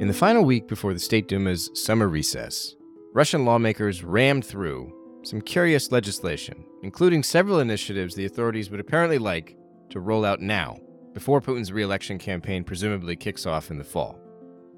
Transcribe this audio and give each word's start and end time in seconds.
In 0.00 0.08
the 0.08 0.14
final 0.14 0.46
week 0.46 0.66
before 0.66 0.94
the 0.94 0.98
State 0.98 1.28
Duma's 1.28 1.68
summer 1.74 2.08
recess, 2.08 2.74
Russian 3.12 3.44
lawmakers 3.44 4.02
rammed 4.02 4.46
through 4.46 4.90
some 5.24 5.42
curious 5.42 5.92
legislation, 5.92 6.64
including 6.82 7.22
several 7.22 7.60
initiatives 7.60 8.14
the 8.14 8.24
authorities 8.24 8.70
would 8.70 8.80
apparently 8.80 9.18
like 9.18 9.58
to 9.90 10.00
roll 10.00 10.24
out 10.24 10.40
now, 10.40 10.78
before 11.12 11.42
Putin's 11.42 11.70
re 11.70 11.82
election 11.82 12.16
campaign 12.16 12.64
presumably 12.64 13.14
kicks 13.14 13.44
off 13.44 13.70
in 13.70 13.76
the 13.76 13.84
fall. 13.84 14.18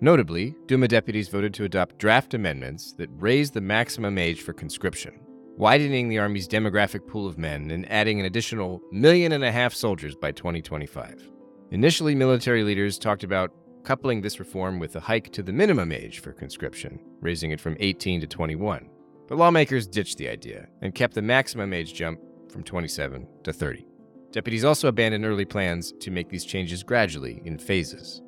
Notably, 0.01 0.57
Duma 0.67 0.89
deputies 0.89 1.29
voted 1.29 1.55
to 1.55 1.65
adopt 1.67 1.99
draft 1.99 2.35
amendments 2.35 2.93
that 2.95 3.09
raise 3.13 3.53
the 3.53 3.61
maximum 3.61 4.19
age 4.19 4.43
for 4.43 4.53
conscription, 4.53 5.21
widening 5.57 6.09
the 6.09 6.19
Army's 6.19 6.49
demographic 6.49 7.07
pool 7.07 7.29
of 7.29 7.39
men 7.39 7.71
and 7.71 7.89
adding 7.93 8.19
an 8.19 8.27
additional 8.27 8.83
million 8.91 9.31
and 9.31 9.45
a 9.45 9.53
half 9.53 9.73
soldiers 9.73 10.17
by 10.17 10.33
2025. 10.33 11.31
Initially, 11.71 12.17
military 12.17 12.65
leaders 12.65 12.99
talked 12.99 13.23
about 13.23 13.53
coupling 13.85 14.21
this 14.21 14.39
reform 14.39 14.79
with 14.79 14.97
a 14.97 15.01
hike 15.01 15.33
to 15.33 15.43
the 15.43 15.53
minimum 15.53 15.93
age 15.93 16.21
for 16.21 16.33
conscription, 16.33 16.99
raising 17.21 17.51
it 17.51 17.61
from 17.61 17.77
18 17.81 18.21
to 18.21 18.27
21. 18.27 18.89
But 19.29 19.39
lawmakers 19.39 19.87
ditched 19.87 20.19
the 20.19 20.29
idea 20.29 20.69
and 20.83 20.95
kept 20.95 21.15
the 21.15 21.23
maximum 21.23 21.73
age 21.73 21.95
jump 21.95 22.21
from 22.51 22.63
27 22.63 23.27
to 23.45 23.53
30. 23.53 23.87
Deputies 24.31 24.65
also 24.65 24.89
abandoned 24.89 25.25
early 25.25 25.45
plans 25.45 25.93
to 26.01 26.11
make 26.11 26.29
these 26.29 26.45
changes 26.45 26.83
gradually 26.83 27.43
in 27.45 27.59
phases. 27.59 28.23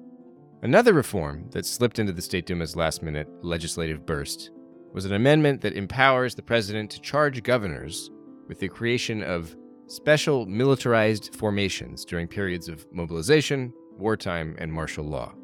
Another 0.62 0.92
reform 0.92 1.48
that 1.50 1.66
slipped 1.66 1.98
into 1.98 2.12
the 2.12 2.22
State 2.22 2.46
Duma's 2.46 2.76
last 2.76 3.02
minute 3.02 3.28
legislative 3.42 4.06
burst 4.06 4.50
was 4.92 5.04
an 5.04 5.12
amendment 5.12 5.60
that 5.60 5.74
empowers 5.74 6.34
the 6.34 6.42
president 6.42 6.90
to 6.90 7.00
charge 7.00 7.42
governors 7.42 8.10
with 8.48 8.60
the 8.60 8.68
creation 8.68 9.22
of 9.22 9.56
special 9.86 10.46
militarized 10.46 11.34
formations 11.34 12.04
during 12.04 12.26
periods 12.26 12.68
of 12.68 12.86
mobilization, 12.92 13.72
wartime, 13.98 14.54
and 14.58 14.72
martial 14.72 15.04
law. 15.04 15.34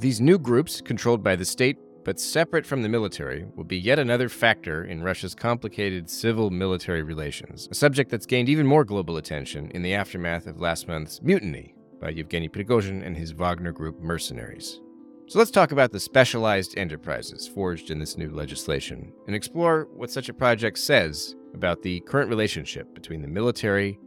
These 0.00 0.20
new 0.20 0.38
groups, 0.38 0.80
controlled 0.80 1.24
by 1.24 1.34
the 1.34 1.44
state 1.44 1.76
but 2.04 2.20
separate 2.20 2.64
from 2.64 2.82
the 2.82 2.88
military, 2.88 3.46
will 3.56 3.64
be 3.64 3.76
yet 3.76 3.98
another 3.98 4.28
factor 4.28 4.84
in 4.84 5.02
Russia's 5.02 5.34
complicated 5.34 6.08
civil 6.08 6.50
military 6.50 7.02
relations, 7.02 7.66
a 7.72 7.74
subject 7.74 8.08
that's 8.08 8.24
gained 8.24 8.48
even 8.48 8.64
more 8.64 8.84
global 8.84 9.16
attention 9.16 9.72
in 9.72 9.82
the 9.82 9.94
aftermath 9.94 10.46
of 10.46 10.60
last 10.60 10.86
month's 10.86 11.20
mutiny 11.20 11.74
by 12.00 12.10
Yevgeny 12.10 12.48
Prigozhin 12.48 13.04
and 13.04 13.16
his 13.16 13.32
Wagner 13.32 13.72
Group 13.72 14.00
mercenaries. 14.00 14.80
So 15.26 15.40
let's 15.40 15.50
talk 15.50 15.72
about 15.72 15.90
the 15.90 15.98
specialized 15.98 16.78
enterprises 16.78 17.48
forged 17.48 17.90
in 17.90 17.98
this 17.98 18.16
new 18.16 18.30
legislation 18.30 19.12
and 19.26 19.34
explore 19.34 19.88
what 19.92 20.12
such 20.12 20.28
a 20.28 20.34
project 20.34 20.78
says 20.78 21.34
about 21.54 21.82
the 21.82 21.98
current 22.02 22.30
relationship 22.30 22.94
between 22.94 23.20
the 23.20 23.26
military 23.26 23.98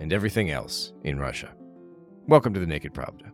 and 0.00 0.12
everything 0.12 0.50
else 0.50 0.92
in 1.04 1.20
Russia. 1.20 1.54
Welcome 2.26 2.52
to 2.52 2.60
the 2.60 2.66
Naked 2.66 2.92
Pravda. 2.92 3.30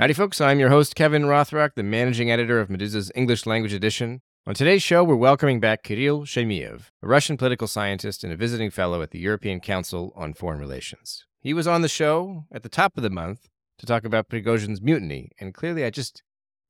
Howdy, 0.00 0.14
folks. 0.14 0.40
I'm 0.40 0.58
your 0.58 0.70
host, 0.70 0.94
Kevin 0.94 1.24
Rothrock, 1.24 1.74
the 1.74 1.82
managing 1.82 2.30
editor 2.30 2.58
of 2.58 2.70
Meduza's 2.70 3.12
English 3.14 3.44
language 3.44 3.74
edition. 3.74 4.22
On 4.46 4.54
today's 4.54 4.82
show, 4.82 5.04
we're 5.04 5.14
welcoming 5.14 5.60
back 5.60 5.82
Kirill 5.82 6.22
Shamiev, 6.22 6.84
a 7.02 7.06
Russian 7.06 7.36
political 7.36 7.68
scientist 7.68 8.24
and 8.24 8.32
a 8.32 8.36
visiting 8.36 8.70
fellow 8.70 9.02
at 9.02 9.10
the 9.10 9.18
European 9.18 9.60
Council 9.60 10.14
on 10.16 10.32
Foreign 10.32 10.58
Relations. 10.58 11.26
He 11.38 11.52
was 11.52 11.66
on 11.66 11.82
the 11.82 11.86
show 11.86 12.46
at 12.50 12.62
the 12.62 12.70
top 12.70 12.96
of 12.96 13.02
the 13.02 13.10
month 13.10 13.50
to 13.76 13.84
talk 13.84 14.06
about 14.06 14.30
Prigozhin's 14.30 14.80
mutiny, 14.80 15.32
and 15.38 15.52
clearly 15.52 15.84
I 15.84 15.90
just 15.90 16.22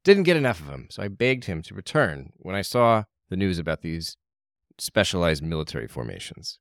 didn't 0.03 0.25
get 0.25 0.37
enough 0.37 0.59
of 0.59 0.67
him, 0.67 0.89
so 0.91 1.01
I 1.01 1.07
begged 1.07 1.45
him 1.45 1.63
to 1.63 1.75
return 1.75 2.33
when 2.39 2.57
I 2.57 2.63
saw 2.63 3.05
the 3.29 3.37
news 3.37 3.61
about 3.61 3.83
these 3.83 4.17
specialized 4.77 5.45
military 5.45 5.87
formations. 5.87 6.59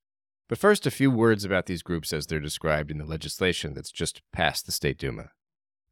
But 0.48 0.59
first, 0.59 0.86
a 0.86 0.92
few 0.92 1.10
words 1.10 1.43
about 1.43 1.66
these 1.66 1.82
groups 1.82 2.14
as 2.14 2.27
they're 2.27 2.39
described 2.39 2.92
in 2.92 2.99
the 2.99 3.05
legislation 3.05 3.73
that's 3.73 3.92
just 3.92 4.22
passed 4.32 4.67
the 4.67 4.72
State 4.72 4.99
Duma. 4.99 5.32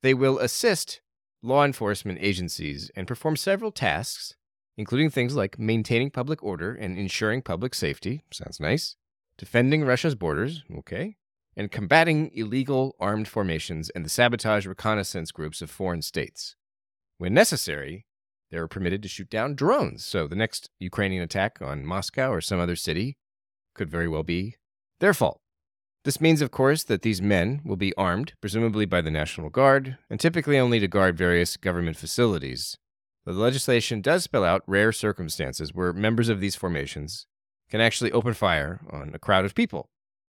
They 0.04 0.14
will 0.14 0.40
assist 0.40 1.02
law 1.42 1.64
enforcement 1.64 2.20
agencies 2.22 2.92
and 2.96 3.08
perform 3.08 3.36
several 3.36 3.72
tasks, 3.72 4.36
including 4.78 5.10
things 5.10 5.36
like 5.36 5.58
maintaining 5.58 6.12
public 6.12 6.44
order 6.44 6.74
and 6.74 6.98
ensuring 6.98 7.42
public 7.42 7.74
safety, 7.74 8.24
sounds 8.32 8.60
nice, 8.60 8.96
defending 9.38 9.84
Russia's 9.84 10.16
borders, 10.16 10.64
okay, 10.78 11.16
and 11.56 11.72
combating 11.72 12.32
illegal 12.34 12.96
armed 13.00 13.28
formations 13.28 13.90
and 13.90 14.06
the 14.06 14.10
sabotage 14.10 14.68
reconnaissance 14.68 15.32
groups 15.32 15.62
of 15.62 15.72
foreign 15.72 16.04
states. 16.04 16.56
When 17.18 17.34
necessary, 17.34 18.06
they 18.52 18.58
are 18.58 18.68
permitted 18.68 19.02
to 19.04 19.10
shoot 19.10 19.30
down 19.30 19.56
drones, 19.56 20.06
so 20.06 20.28
the 20.28 20.36
next 20.36 20.70
Ukrainian 20.80 21.24
attack 21.24 21.58
on 21.62 21.86
Moscow 21.86 22.32
or 22.32 22.42
some 22.42 22.60
other 22.60 22.76
city 22.76 23.18
could 23.74 23.90
very 23.90 24.08
well 24.08 24.24
be 24.24 24.56
their 25.00 25.14
fault. 25.14 25.42
This 26.04 26.22
means, 26.22 26.42
of 26.42 26.52
course, 26.52 26.84
that 26.86 27.02
these 27.02 27.22
men 27.22 27.62
will 27.66 27.76
be 27.76 27.96
armed, 27.96 28.34
presumably 28.40 28.86
by 28.86 29.02
the 29.02 29.12
National 29.12 29.50
Guard, 29.50 29.98
and 30.10 30.20
typically 30.20 30.58
only 30.58 30.80
to 30.80 30.88
guard 30.88 31.18
various 31.18 31.58
government 31.58 31.98
facilities. 31.98 32.78
the 33.26 33.34
legislation 33.34 34.00
does 34.00 34.24
spell 34.24 34.46
out 34.46 34.64
rare 34.68 34.94
circumstances 34.94 35.74
where 35.74 35.92
members 35.92 36.30
of 36.30 36.40
these 36.40 36.56
formations 36.56 37.26
can 37.70 37.82
actually 37.82 38.12
open 38.14 38.34
fire 38.34 38.80
on 38.90 39.12
a 39.14 39.20
crowd 39.20 39.44
of 39.44 39.54
people. 39.54 39.90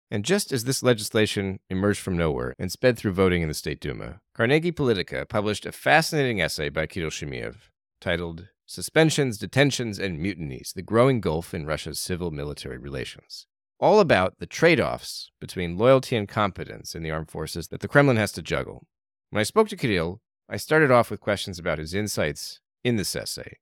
And 0.10 0.26
just 0.26 0.52
as 0.52 0.66
this 0.66 0.84
legislation 0.84 1.62
emerged 1.70 2.02
from 2.02 2.18
nowhere 2.18 2.54
and 2.60 2.70
sped 2.70 2.98
through 2.98 3.14
voting 3.14 3.42
in 3.42 3.48
the 3.48 3.54
State 3.54 3.80
Duma, 3.80 4.20
Carnegie 4.36 4.74
Politika 4.74 5.28
published 5.30 5.66
a 5.66 5.72
fascinating 5.72 6.42
essay 6.42 6.68
by 6.68 6.86
Kirill 6.86 7.12
Shamiev 7.12 7.70
titled 8.02 8.50
Suspensions, 8.66 9.38
Detentions, 9.38 10.00
and 10.00 10.20
Mutinies 10.20 10.74
The 10.74 10.82
Growing 10.82 11.22
Gulf 11.22 11.54
in 11.54 11.66
Russia's 11.66 12.00
Civil 12.00 12.32
Military 12.32 12.78
Relations 12.78 13.48
all 13.82 14.00
about 14.00 14.38
the 14.38 14.46
trade 14.46 14.80
offs 14.80 15.32
between 15.42 15.76
loyalty 15.76 16.16
and 16.16 16.30
competence 16.30 16.94
in 16.94 17.02
the 17.02 17.10
armed 17.10 17.32
forces 17.32 17.70
that 17.70 17.80
the 17.80 17.88
Kremlin 17.88 18.16
has 18.16 18.32
to 18.34 18.42
juggle. 18.44 18.86
When 19.32 19.40
I 19.40 19.44
spoke 19.44 19.70
to 19.70 19.76
Kirill, 19.76 20.22
I 20.48 20.58
started 20.58 20.92
off 20.92 21.10
with 21.10 21.20
questions 21.20 21.58
about 21.58 21.80
his 21.80 21.96
insights 21.96 22.60
in 22.84 22.98
this 22.98 23.16
essay, 23.16 23.58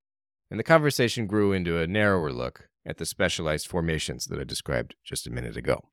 and 0.51 0.59
the 0.59 0.63
conversation 0.63 1.25
grew 1.25 1.53
into 1.53 1.79
a 1.79 1.87
narrower 1.87 2.33
look 2.33 2.67
at 2.85 2.97
the 2.97 3.05
specialized 3.05 3.67
formations 3.67 4.25
that 4.25 4.39
I 4.39 4.43
described 4.43 4.95
just 5.05 5.25
a 5.25 5.31
minute 5.31 5.55
ago. 5.55 5.85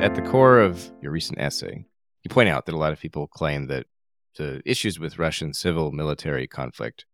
At 0.00 0.14
the 0.14 0.22
core 0.22 0.60
of 0.60 0.92
your 1.02 1.10
recent 1.10 1.40
essay, 1.40 1.86
you 2.22 2.28
point 2.28 2.48
out 2.48 2.66
that 2.66 2.74
a 2.74 2.78
lot 2.78 2.92
of 2.92 3.00
people 3.00 3.26
claim 3.26 3.66
that 3.66 3.86
the 4.36 4.62
issues 4.64 5.00
with 5.00 5.18
Russian 5.18 5.52
civil 5.52 5.90
military 5.90 6.46
conflict 6.46 7.04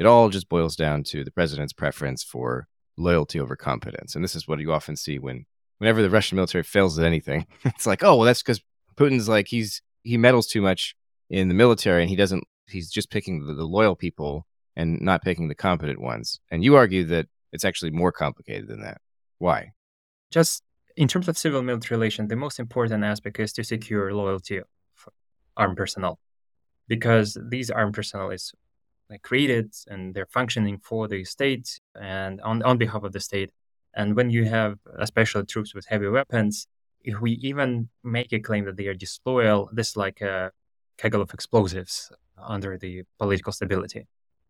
it 0.00 0.06
all 0.06 0.30
just 0.30 0.48
boils 0.48 0.76
down 0.76 1.04
to 1.04 1.22
the 1.24 1.30
president's 1.30 1.74
preference 1.74 2.24
for 2.24 2.66
loyalty 2.96 3.38
over 3.38 3.54
competence. 3.54 4.14
And 4.14 4.24
this 4.24 4.34
is 4.34 4.48
what 4.48 4.58
you 4.58 4.72
often 4.72 4.96
see 4.96 5.18
when 5.18 5.44
whenever 5.76 6.00
the 6.00 6.08
Russian 6.08 6.36
military 6.36 6.64
fails 6.64 6.98
at 6.98 7.04
anything. 7.04 7.46
It's 7.66 7.86
like, 7.86 8.02
oh, 8.02 8.16
well, 8.16 8.24
that's 8.24 8.42
because 8.42 8.62
Putin's 8.96 9.28
like 9.28 9.48
he's 9.48 9.82
he 10.02 10.16
meddles 10.16 10.46
too 10.46 10.62
much 10.62 10.96
in 11.28 11.48
the 11.48 11.54
military 11.54 12.00
and 12.00 12.08
he 12.08 12.16
doesn't 12.16 12.44
he's 12.66 12.90
just 12.90 13.10
picking 13.10 13.46
the, 13.46 13.52
the 13.52 13.66
loyal 13.66 13.94
people 13.94 14.46
and 14.74 15.02
not 15.02 15.22
picking 15.22 15.48
the 15.48 15.54
competent 15.54 16.00
ones. 16.00 16.40
And 16.50 16.64
you 16.64 16.76
argue 16.76 17.04
that 17.04 17.26
it's 17.52 17.66
actually 17.66 17.90
more 17.90 18.10
complicated 18.10 18.68
than 18.68 18.80
that. 18.80 19.02
Why? 19.36 19.72
Just 20.30 20.62
in 20.96 21.08
terms 21.08 21.28
of 21.28 21.36
civil 21.36 21.60
military 21.60 21.98
relations, 21.98 22.30
the 22.30 22.36
most 22.36 22.58
important 22.58 23.04
aspect 23.04 23.38
is 23.38 23.52
to 23.52 23.64
secure 23.64 24.14
loyalty 24.14 24.56
of 24.56 24.64
armed 25.58 25.76
personnel 25.76 26.18
because 26.88 27.36
these 27.50 27.70
armed 27.70 27.92
personnel 27.92 28.30
is 28.30 28.54
created 29.18 29.74
and 29.86 30.14
they're 30.14 30.26
functioning 30.26 30.78
for 30.78 31.08
the 31.08 31.24
state 31.24 31.80
and 32.00 32.40
on, 32.42 32.62
on 32.62 32.78
behalf 32.78 33.02
of 33.02 33.12
the 33.12 33.20
state. 33.20 33.50
And 33.94 34.14
when 34.14 34.30
you 34.30 34.44
have 34.44 34.78
uh, 34.86 34.98
especially 35.00 35.44
troops 35.46 35.74
with 35.74 35.86
heavy 35.86 36.08
weapons, 36.08 36.66
if 37.02 37.20
we 37.20 37.32
even 37.32 37.88
make 38.04 38.32
a 38.32 38.40
claim 38.40 38.64
that 38.66 38.76
they 38.76 38.86
are 38.86 38.94
disloyal, 38.94 39.68
this 39.72 39.90
is 39.90 39.96
like 39.96 40.20
a 40.20 40.52
kegel 40.98 41.22
of 41.22 41.32
explosives 41.34 42.10
under 42.38 42.78
the 42.78 43.02
political 43.18 43.52
stability. 43.52 44.06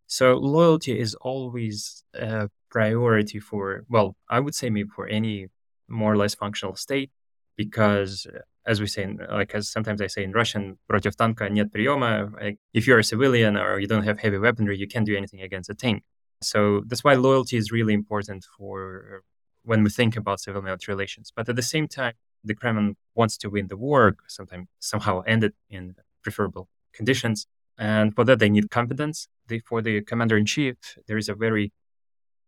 So 0.07 0.35
loyalty 0.35 0.99
is 0.99 1.15
always 1.15 2.03
a 2.13 2.49
priority 2.69 3.39
for, 3.39 3.85
well, 3.89 4.15
I 4.29 4.41
would 4.41 4.53
say 4.53 4.69
maybe 4.69 4.89
for 4.93 5.07
any 5.07 5.47
more 5.87 6.13
or 6.13 6.17
less 6.17 6.35
functional 6.35 6.75
state, 6.75 7.11
because 7.55 8.27
as 8.66 8.80
we 8.80 8.86
say, 8.86 9.04
in, 9.04 9.20
like 9.30 9.54
as 9.54 9.68
sometimes 9.68 10.00
I 10.00 10.08
say 10.08 10.24
in 10.24 10.32
Russian, 10.32 10.78
против 10.90 11.16
танка 11.16 11.48
нет 11.48 11.72
приема. 11.72 12.32
Like, 12.40 12.58
if 12.72 12.86
you're 12.86 12.98
a 12.98 13.04
civilian 13.04 13.56
or 13.56 13.78
you 13.78 13.86
don't 13.86 14.04
have 14.04 14.18
heavy 14.18 14.38
weaponry, 14.38 14.76
you 14.76 14.88
can't 14.88 15.06
do 15.06 15.16
anything 15.16 15.40
against 15.40 15.70
a 15.70 15.74
tank. 15.74 16.02
So 16.42 16.82
that's 16.86 17.04
why 17.04 17.14
loyalty 17.14 17.56
is 17.56 17.72
really 17.72 17.94
important 17.94 18.44
for 18.56 19.22
when 19.62 19.82
we 19.82 19.90
think 19.90 20.16
about 20.16 20.40
civil 20.40 20.62
military 20.62 20.94
relations. 20.94 21.32
But 21.34 21.48
at 21.48 21.56
the 21.56 21.62
same 21.62 21.88
time, 21.88 22.14
the 22.44 22.54
Kremlin 22.54 22.96
wants 23.14 23.36
to 23.38 23.50
win 23.50 23.68
the 23.68 23.76
war, 23.76 24.16
sometimes 24.28 24.68
somehow 24.78 25.22
end 25.22 25.42
it 25.44 25.54
in 25.68 25.94
preferable 26.22 26.68
conditions. 26.92 27.46
And 27.78 28.14
for 28.14 28.24
that, 28.24 28.38
they 28.38 28.48
need 28.48 28.70
competence. 28.70 29.28
They, 29.48 29.58
for 29.60 29.82
the 29.82 30.02
commander 30.02 30.36
in 30.36 30.46
chief, 30.46 30.76
there 31.06 31.18
is 31.18 31.28
a 31.28 31.34
very 31.34 31.72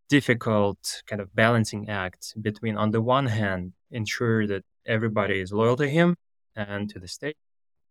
difficult 0.08 1.02
kind 1.06 1.20
of 1.20 1.34
balancing 1.34 1.88
act 1.88 2.34
between, 2.40 2.76
on 2.76 2.92
the 2.92 3.02
one 3.02 3.26
hand, 3.26 3.72
ensure 3.90 4.46
that 4.46 4.64
everybody 4.85 5.39
is 5.39 5.51
loyal 5.51 5.75
to 5.77 5.87
him 5.89 6.15
and 6.55 6.89
to 6.89 6.99
the 6.99 7.07
state. 7.07 7.37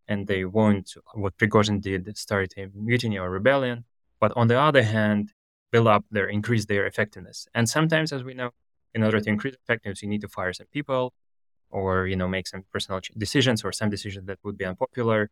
and 0.09 0.27
they 0.27 0.45
won't, 0.45 0.95
what 1.15 1.37
Prigozhin 1.39 1.81
did, 1.81 2.17
start 2.17 2.53
a 2.57 2.69
mutiny 2.75 3.19
or 3.19 3.31
rebellion. 3.31 3.85
But 4.21 4.33
on 4.37 4.49
the 4.49 4.59
other 4.61 4.83
hand, 4.83 5.33
build 5.71 5.87
up 5.87 6.05
their, 6.11 6.29
increase 6.29 6.67
their 6.67 6.87
effectiveness. 6.87 7.47
And 7.55 7.69
sometimes, 7.69 8.13
as 8.13 8.23
we 8.25 8.35
know, 8.35 8.51
in 8.95 9.03
order 9.03 9.21
to 9.21 9.29
increase 9.29 9.55
effectiveness, 9.55 10.03
you 10.03 10.09
need 10.09 10.21
to 10.21 10.29
fire 10.29 10.53
some 10.53 10.67
people 10.73 11.15
or, 11.71 12.07
you 12.07 12.17
know, 12.17 12.29
make 12.29 12.47
some 12.47 12.65
personal 12.73 13.01
decisions 13.17 13.65
or 13.65 13.73
some 13.73 13.91
decisions 13.91 14.27
that 14.27 14.39
would 14.45 14.59
be 14.59 14.65
unpopular. 14.65 15.31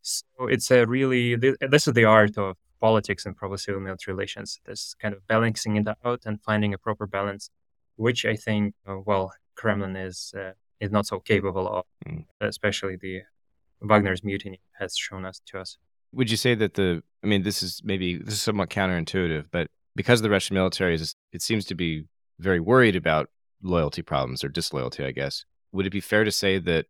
So 0.00 0.24
it's 0.54 0.70
a 0.70 0.86
really, 0.86 1.36
this 1.36 1.86
is 1.86 1.94
the 1.94 2.04
art 2.04 2.36
of 2.38 2.56
politics 2.80 3.26
and 3.26 3.36
probably 3.36 3.58
civil 3.58 3.80
military 3.80 4.14
relations. 4.14 4.60
This 4.64 4.94
kind 5.00 5.14
of 5.14 5.26
balancing 5.26 5.76
it 5.76 5.86
out 6.04 6.22
and 6.24 6.40
finding 6.42 6.72
a 6.74 6.78
proper 6.78 7.06
balance, 7.06 7.50
which 7.96 8.24
I 8.24 8.36
think, 8.36 8.74
uh, 8.88 8.98
well, 9.04 9.32
Kremlin 9.54 9.96
is 9.96 10.34
uh, 10.36 10.52
is 10.80 10.90
not 10.90 11.06
so 11.06 11.20
capable 11.20 11.68
of, 11.68 11.84
mm. 12.06 12.24
especially 12.40 12.96
the 12.96 13.22
Wagner's 13.80 14.24
mutiny 14.24 14.60
has 14.78 14.96
shown 14.96 15.24
us 15.24 15.40
to 15.46 15.58
us. 15.58 15.78
Would 16.12 16.30
you 16.30 16.36
say 16.36 16.54
that 16.54 16.74
the? 16.74 17.02
I 17.22 17.26
mean, 17.26 17.42
this 17.42 17.62
is 17.62 17.82
maybe 17.84 18.16
this 18.16 18.34
is 18.34 18.42
somewhat 18.42 18.70
counterintuitive, 18.70 19.46
but 19.50 19.68
because 19.96 20.22
the 20.22 20.30
Russian 20.30 20.54
military 20.54 20.94
is, 20.94 21.14
it 21.32 21.42
seems 21.42 21.64
to 21.66 21.74
be 21.74 22.04
very 22.38 22.60
worried 22.60 22.96
about 22.96 23.30
loyalty 23.62 24.02
problems 24.02 24.44
or 24.44 24.48
disloyalty. 24.48 25.04
I 25.04 25.10
guess 25.10 25.44
would 25.72 25.86
it 25.86 25.90
be 25.90 26.00
fair 26.00 26.24
to 26.24 26.32
say 26.32 26.58
that 26.58 26.86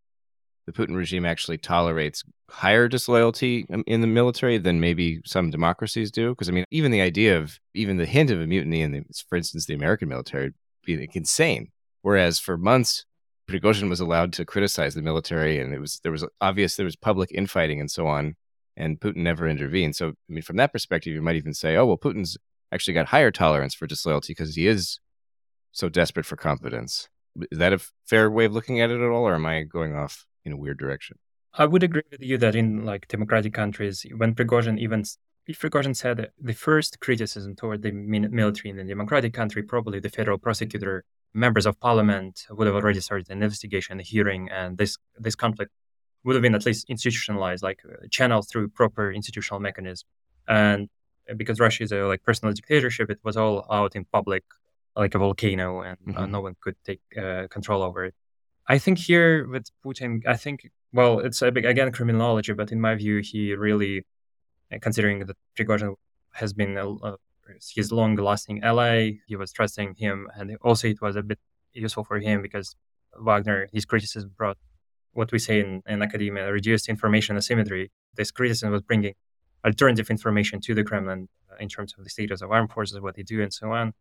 the 0.67 0.73
Putin 0.73 0.95
regime 0.95 1.25
actually 1.25 1.59
tolerates 1.59 2.23
higher 2.49 2.87
disloyalty 2.89 3.67
in 3.87 4.01
the 4.01 4.07
military 4.07 4.59
than 4.59 4.81
maybe 4.81 5.21
some 5.25 5.51
democracies 5.51 6.11
do? 6.11 6.31
Because 6.31 6.49
I 6.49 6.53
mean, 6.53 6.65
even 6.71 6.93
the 6.93 7.01
idea 7.01 7.39
of 7.39 7.59
even 7.73 7.97
the 7.97 8.07
hint 8.07 8.31
of 8.31 8.41
a 8.41 8.47
mutiny 8.47 8.83
in 8.83 8.93
the, 8.93 9.05
for 9.29 9.37
instance, 9.37 9.67
the 9.67 9.75
American 9.75 10.09
military 10.09 10.45
would 10.47 10.55
be 10.85 11.09
insane. 11.15 11.73
Whereas 12.03 12.39
for 12.39 12.59
months, 12.59 13.07
Prigozhin 13.49 13.91
was 13.91 14.01
allowed 14.01 14.33
to 14.35 14.45
criticize 14.45 14.95
the 14.95 15.03
military, 15.03 15.61
and 15.61 15.75
it 15.75 15.81
was 15.81 16.01
there 16.03 16.13
was 16.13 16.25
obvious 16.41 16.77
there 16.77 16.85
was 16.85 16.97
public 16.97 17.31
infighting 17.33 17.81
and 17.81 17.91
so 17.91 18.07
on, 18.07 18.37
and 18.77 19.01
Putin 19.01 19.17
never 19.17 19.49
intervened. 19.49 19.97
So, 19.97 20.09
I 20.09 20.13
mean, 20.29 20.43
from 20.43 20.57
that 20.57 20.73
perspective, 20.73 21.13
you 21.13 21.23
might 21.23 21.37
even 21.37 21.55
say, 21.55 21.77
oh 21.77 21.87
well, 21.87 21.99
Putin's 21.99 22.37
actually 22.73 22.95
got 22.95 23.07
higher 23.07 23.31
tolerance 23.31 23.75
for 23.75 23.87
disloyalty 23.87 24.33
because 24.33 24.55
he 24.55 24.67
is 24.67 24.99
so 25.73 25.89
desperate 25.89 26.27
for 26.27 26.37
confidence. 26.37 27.09
Is 27.51 27.59
that 27.59 27.73
a 27.73 27.81
fair 28.07 28.31
way 28.31 28.45
of 28.47 28.53
looking 28.53 28.81
at 28.81 28.91
it 28.91 29.01
at 29.01 29.11
all, 29.11 29.27
or 29.27 29.35
am 29.35 29.47
I 29.47 29.63
going 29.63 29.95
off 29.95 30.25
in 30.45 30.53
a 30.53 30.57
weird 30.57 30.79
direction? 30.79 31.19
I 31.57 31.67
would 31.67 31.83
agree 31.83 32.03
with 32.11 32.23
you 32.23 32.39
that 32.39 32.57
in 32.57 32.85
like 32.85 33.09
democratic 33.09 33.55
countries, 33.55 34.05
when 34.17 34.35
Prigozhin 34.35 34.79
even 34.79 35.05
if 35.47 35.61
Prigozhin 35.61 35.95
said 35.95 36.31
the 36.41 36.55
first 36.55 37.01
criticism 37.01 37.55
toward 37.55 37.83
the 37.83 37.93
military 37.93 38.71
in 38.71 38.79
a 38.79 38.85
democratic 38.85 39.35
country, 39.35 39.63
probably 39.63 40.01
the 40.01 40.09
federal 40.09 40.39
prosecutor 40.39 41.05
members 41.35 41.67
of 41.67 41.79
parliament 41.81 42.47
would 42.51 42.67
have 42.67 42.77
already 42.77 43.01
started 43.01 43.29
an 43.29 43.43
investigation, 43.43 44.01
a 44.01 44.03
hearing, 44.03 44.49
and 44.51 44.79
this 44.79 44.97
this 45.19 45.35
conflict 45.35 45.73
would 46.25 46.35
have 46.37 46.43
been 46.43 46.55
at 46.55 46.65
least 46.65 46.87
institutionalized, 46.89 47.63
like 47.63 47.81
uh, 47.85 48.07
channeled 48.11 48.49
through 48.49 48.69
proper 48.69 49.13
institutional 49.13 49.61
mechanism. 49.61 50.07
And 50.49 50.89
because 51.37 51.61
Russia 51.61 51.83
is 51.83 51.93
a 51.93 52.03
like 52.05 52.23
personal 52.23 52.55
dictatorship, 52.55 53.11
it 53.11 53.19
was 53.23 53.37
all 53.37 53.67
out 53.71 53.95
in 53.97 54.05
public, 54.07 54.45
like 54.97 55.15
a 55.15 55.19
volcano, 55.19 55.83
and 55.83 55.99
uh, 56.09 56.11
mm-hmm. 56.11 56.23
uh, 56.23 56.27
no 56.27 56.41
one 56.41 56.57
could 56.61 56.77
take 56.85 57.03
uh, 57.17 57.47
control 57.49 57.83
over 57.83 58.05
it. 58.07 58.15
I 58.67 58.79
think 58.79 58.99
here 58.99 59.47
with 59.47 59.67
Putin, 59.85 60.27
I 60.27 60.37
think 60.37 60.71
well, 60.93 61.19
it's 61.19 61.43
a 61.43 61.51
big 61.51 61.65
again 61.67 61.91
Kremlinology, 61.93 62.57
but 62.57 62.73
in 62.73 62.81
my 62.81 62.95
view, 62.95 63.21
he 63.23 63.55
really, 63.55 64.07
uh, 64.73 64.79
considering 64.81 65.27
that 65.27 65.37
Prigozhin 65.57 65.95
has 66.33 66.53
been 66.53 66.77
a, 66.77 66.89
a 66.89 67.17
his 67.75 67.93
long-lasting 67.93 68.63
ally. 68.63 69.13
He 69.27 69.37
was 69.37 69.53
trusting 69.53 69.95
him, 69.97 70.29
and 70.37 70.57
also 70.63 70.89
it 70.89 71.01
was 71.01 71.17
a 71.17 71.23
bit 71.23 71.39
useful 71.73 72.05
for 72.05 72.19
him 72.19 72.43
because 72.43 72.77
Wagner, 73.17 73.69
his 73.73 73.85
criticism 73.85 74.33
brought 74.37 74.59
what 75.13 75.31
we 75.33 75.39
say 75.39 75.61
in, 75.61 75.83
in 75.87 76.03
academia, 76.03 76.51
reduced 76.51 76.89
information 76.89 77.37
asymmetry. 77.37 77.91
This 78.17 78.31
criticism 78.31 78.73
was 78.73 78.83
bringing 78.83 79.15
alternative 79.65 80.11
information 80.11 80.61
to 80.61 80.75
the 80.75 80.85
Kremlin 80.85 81.29
uh, 81.51 81.57
in 81.59 81.69
terms 81.69 81.95
of 81.97 82.05
the 82.05 82.11
status 82.11 82.43
of 82.43 82.51
armed 82.51 82.73
forces, 82.73 83.01
what 83.01 83.17
they 83.17 83.23
do, 83.23 83.43
and 83.43 83.53
so 83.53 83.73
on. 83.73 83.95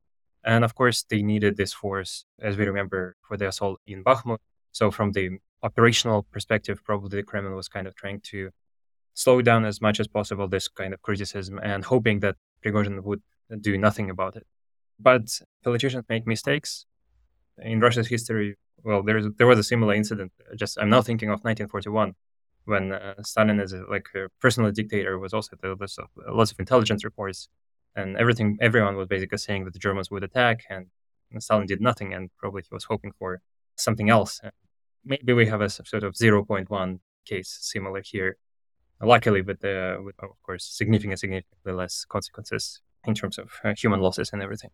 And 0.43 0.63
of 0.65 0.75
course, 0.75 1.03
they 1.03 1.21
needed 1.21 1.55
this 1.55 1.73
force, 1.73 2.25
as 2.41 2.57
we 2.57 2.65
remember, 2.65 3.15
for 3.21 3.37
the 3.37 3.47
assault 3.47 3.79
in 3.87 4.03
Bakhmut. 4.03 4.39
So, 4.71 4.91
from 4.91 5.13
the 5.13 5.37
operational 5.61 6.23
perspective, 6.23 6.83
probably 6.83 7.17
the 7.17 7.23
Kremlin 7.23 7.55
was 7.55 7.69
kind 7.69 7.87
of 7.87 7.95
trying 7.95 8.19
to 8.31 8.49
slow 9.13 9.41
down 9.41 9.63
as 9.63 9.79
much 9.79 9.99
as 9.99 10.07
possible 10.07 10.47
this 10.47 10.67
kind 10.67 10.93
of 10.93 11.01
criticism 11.01 11.59
and 11.63 11.85
hoping 11.85 12.19
that 12.19 12.35
Prigozhin 12.65 13.01
would 13.03 13.21
do 13.61 13.77
nothing 13.77 14.09
about 14.09 14.35
it. 14.35 14.45
But 14.99 15.39
politicians 15.63 16.05
make 16.09 16.27
mistakes. 16.27 16.85
In 17.57 17.79
Russia's 17.79 18.07
history, 18.07 18.57
well, 18.83 19.03
there, 19.03 19.17
is, 19.17 19.27
there 19.37 19.47
was 19.47 19.59
a 19.59 19.63
similar 19.63 19.93
incident. 19.93 20.31
Just 20.55 20.77
I'm 20.79 20.89
now 20.89 21.01
thinking 21.01 21.29
of 21.29 21.39
1941, 21.43 22.15
when 22.65 22.91
uh, 22.91 23.21
Stalin, 23.23 23.59
as 23.59 23.73
a, 23.73 23.83
like 23.89 24.07
a 24.15 24.27
personal 24.39 24.71
dictator, 24.71 25.19
was 25.19 25.33
also 25.33 25.55
there 25.61 25.75
was 25.75 25.97
lots 26.27 26.51
of 26.51 26.59
intelligence 26.59 27.03
reports, 27.03 27.49
and 27.95 28.17
everything. 28.17 28.57
Everyone 28.61 28.95
was 28.95 29.07
basically 29.07 29.37
saying 29.37 29.65
that 29.65 29.73
the 29.73 29.79
Germans 29.79 30.09
would 30.11 30.23
attack, 30.23 30.63
and 30.69 30.87
Stalin 31.39 31.67
did 31.67 31.81
nothing, 31.81 32.13
and 32.13 32.29
probably 32.37 32.61
he 32.61 32.73
was 32.73 32.85
hoping 32.85 33.11
for 33.17 33.41
something 33.75 34.09
else. 34.09 34.41
Maybe 35.05 35.33
we 35.33 35.47
have 35.47 35.61
a 35.61 35.69
sort 35.69 36.03
of 36.03 36.13
0.1 36.13 36.99
case 37.25 37.57
similar 37.61 38.01
here. 38.03 38.37
Luckily, 39.01 39.41
with, 39.41 39.63
uh, 39.65 39.97
with 40.01 40.15
of 40.23 40.41
course 40.43 40.65
significant, 40.65 41.19
significantly 41.19 41.73
less 41.73 42.05
consequences 42.05 42.79
in 43.05 43.13
terms 43.13 43.37
of 43.37 43.51
uh, 43.63 43.73
human 43.77 43.99
losses 43.99 44.31
and 44.33 44.41
everything. 44.41 44.69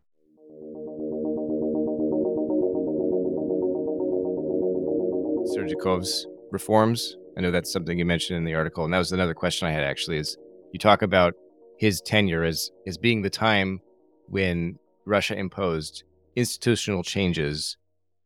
Serdyukov's 5.56 6.28
reforms. 6.52 7.16
I 7.38 7.42
know 7.42 7.52
that's 7.52 7.72
something 7.72 7.98
you 7.98 8.06
mentioned 8.06 8.38
in 8.38 8.44
the 8.44 8.54
article, 8.54 8.84
and 8.84 8.94
that 8.94 9.00
was 9.00 9.12
another 9.12 9.34
question 9.34 9.68
I 9.68 9.72
had 9.72 9.84
actually. 9.84 10.18
Is 10.18 10.38
you 10.72 10.80
talk 10.80 11.02
about 11.02 11.34
his 11.78 12.02
tenure 12.02 12.44
as 12.44 12.70
as 12.88 12.98
being 12.98 13.22
the 13.22 13.30
time 13.30 13.80
when 14.28 14.78
Russia 15.06 15.36
imposed 15.36 16.04
institutional 16.36 17.04
changes 17.04 17.78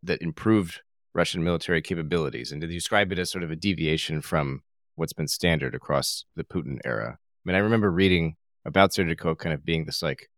that 0.01 0.21
improved 0.21 0.81
Russian 1.13 1.43
military 1.43 1.81
capabilities, 1.81 2.51
and 2.51 2.61
to 2.61 2.67
describe 2.67 3.11
it 3.11 3.19
as 3.19 3.31
sort 3.31 3.43
of 3.43 3.51
a 3.51 3.55
deviation 3.55 4.21
from 4.21 4.61
what's 4.95 5.13
been 5.13 5.27
standard 5.27 5.75
across 5.75 6.25
the 6.35 6.43
Putin 6.43 6.79
era. 6.83 7.17
I 7.19 7.41
mean, 7.45 7.55
I 7.55 7.59
remember 7.59 7.91
reading 7.91 8.35
about 8.65 8.91
Serdyukov 8.91 9.37
kind 9.37 9.53
of 9.53 9.65
being 9.65 9.85
this 9.85 10.01
like 10.01 10.29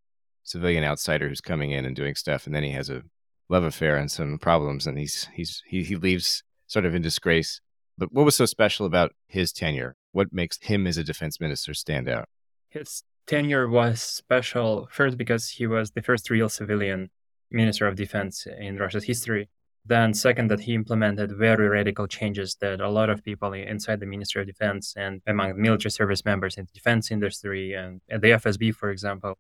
civilian 0.44 0.84
outsider 0.84 1.28
who's 1.28 1.42
coming 1.42 1.72
in 1.72 1.86
and 1.86 1.96
doing 1.96 2.16
stuff, 2.16 2.46
and 2.46 2.56
then 2.56 2.64
he 2.64 2.72
has 2.72 2.90
a 2.90 3.04
love 3.50 3.64
affair 3.64 3.98
and 3.98 4.12
some 4.12 4.38
problems, 4.38 4.88
and 4.88 4.98
he's 4.98 5.28
he's 5.34 5.62
he, 5.68 5.84
he 5.84 5.96
leaves 5.96 6.44
sort 6.68 6.86
of 6.86 6.96
in 6.96 7.02
disgrace. 7.02 7.62
But 7.98 8.12
what 8.12 8.26
was 8.26 8.36
so 8.36 8.46
special 8.46 8.86
about 8.86 9.14
his 9.28 9.52
tenure? 9.52 9.96
What 10.12 10.34
makes 10.34 10.58
him 10.62 10.88
as 10.88 10.98
a 10.98 11.04
defense 11.04 11.40
minister 11.40 11.74
stand 11.74 12.10
out? 12.10 12.28
His 12.70 13.04
tenure 13.26 13.68
was 13.68 14.02
special 14.02 14.88
first 14.92 15.18
because 15.18 15.50
he 15.50 15.68
was 15.68 15.92
the 15.92 16.02
first 16.02 16.30
real 16.30 16.50
civilian 16.50 17.10
minister 17.52 17.88
of 17.88 17.96
defense 17.96 18.48
in 18.60 18.78
Russia's 18.78 19.06
history. 19.06 19.50
Then, 19.88 20.16
second, 20.16 20.50
that 20.50 20.62
he 20.62 20.74
implemented 20.74 21.38
very 21.38 21.68
radical 21.68 22.08
changes 22.08 22.56
that 22.60 22.82
a 22.82 22.90
lot 22.90 23.12
of 23.12 23.24
people 23.24 23.54
inside 23.54 24.00
the 24.00 24.08
Ministry 24.08 24.42
of 24.42 24.48
Defense 24.48 24.96
and 24.98 25.22
among 25.28 25.62
military 25.62 25.92
service 25.92 26.26
members 26.26 26.58
in 26.58 26.66
the 26.66 26.72
defense 26.74 27.12
industry 27.12 27.74
and 27.74 28.02
at 28.10 28.22
the 28.22 28.32
FSB, 28.32 28.74
for 28.74 28.90
example, 28.90 29.38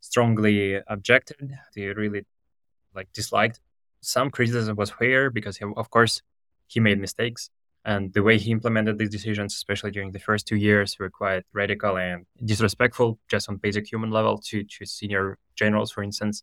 strongly 0.00 0.80
objected. 0.88 1.56
They 1.76 1.86
really 1.86 2.26
like 2.92 3.12
disliked. 3.12 3.60
Some 4.00 4.30
criticism 4.30 4.74
was 4.74 4.90
fair 4.90 5.30
because, 5.30 5.58
he, 5.58 5.64
of 5.76 5.90
course, 5.90 6.22
he 6.66 6.80
made 6.80 6.98
mistakes. 6.98 7.50
And 7.84 8.12
the 8.14 8.22
way 8.22 8.38
he 8.38 8.50
implemented 8.50 8.98
these 8.98 9.10
decisions, 9.10 9.54
especially 9.54 9.92
during 9.92 10.10
the 10.10 10.18
first 10.18 10.46
two 10.48 10.56
years, 10.56 10.98
were 10.98 11.10
quite 11.10 11.44
radical 11.52 11.98
and 11.98 12.26
disrespectful, 12.44 13.20
just 13.28 13.48
on 13.48 13.56
basic 13.56 13.86
human 13.86 14.10
level 14.10 14.38
to, 14.38 14.64
to 14.64 14.86
senior 14.86 15.38
generals, 15.54 15.92
for 15.92 16.02
instance. 16.02 16.42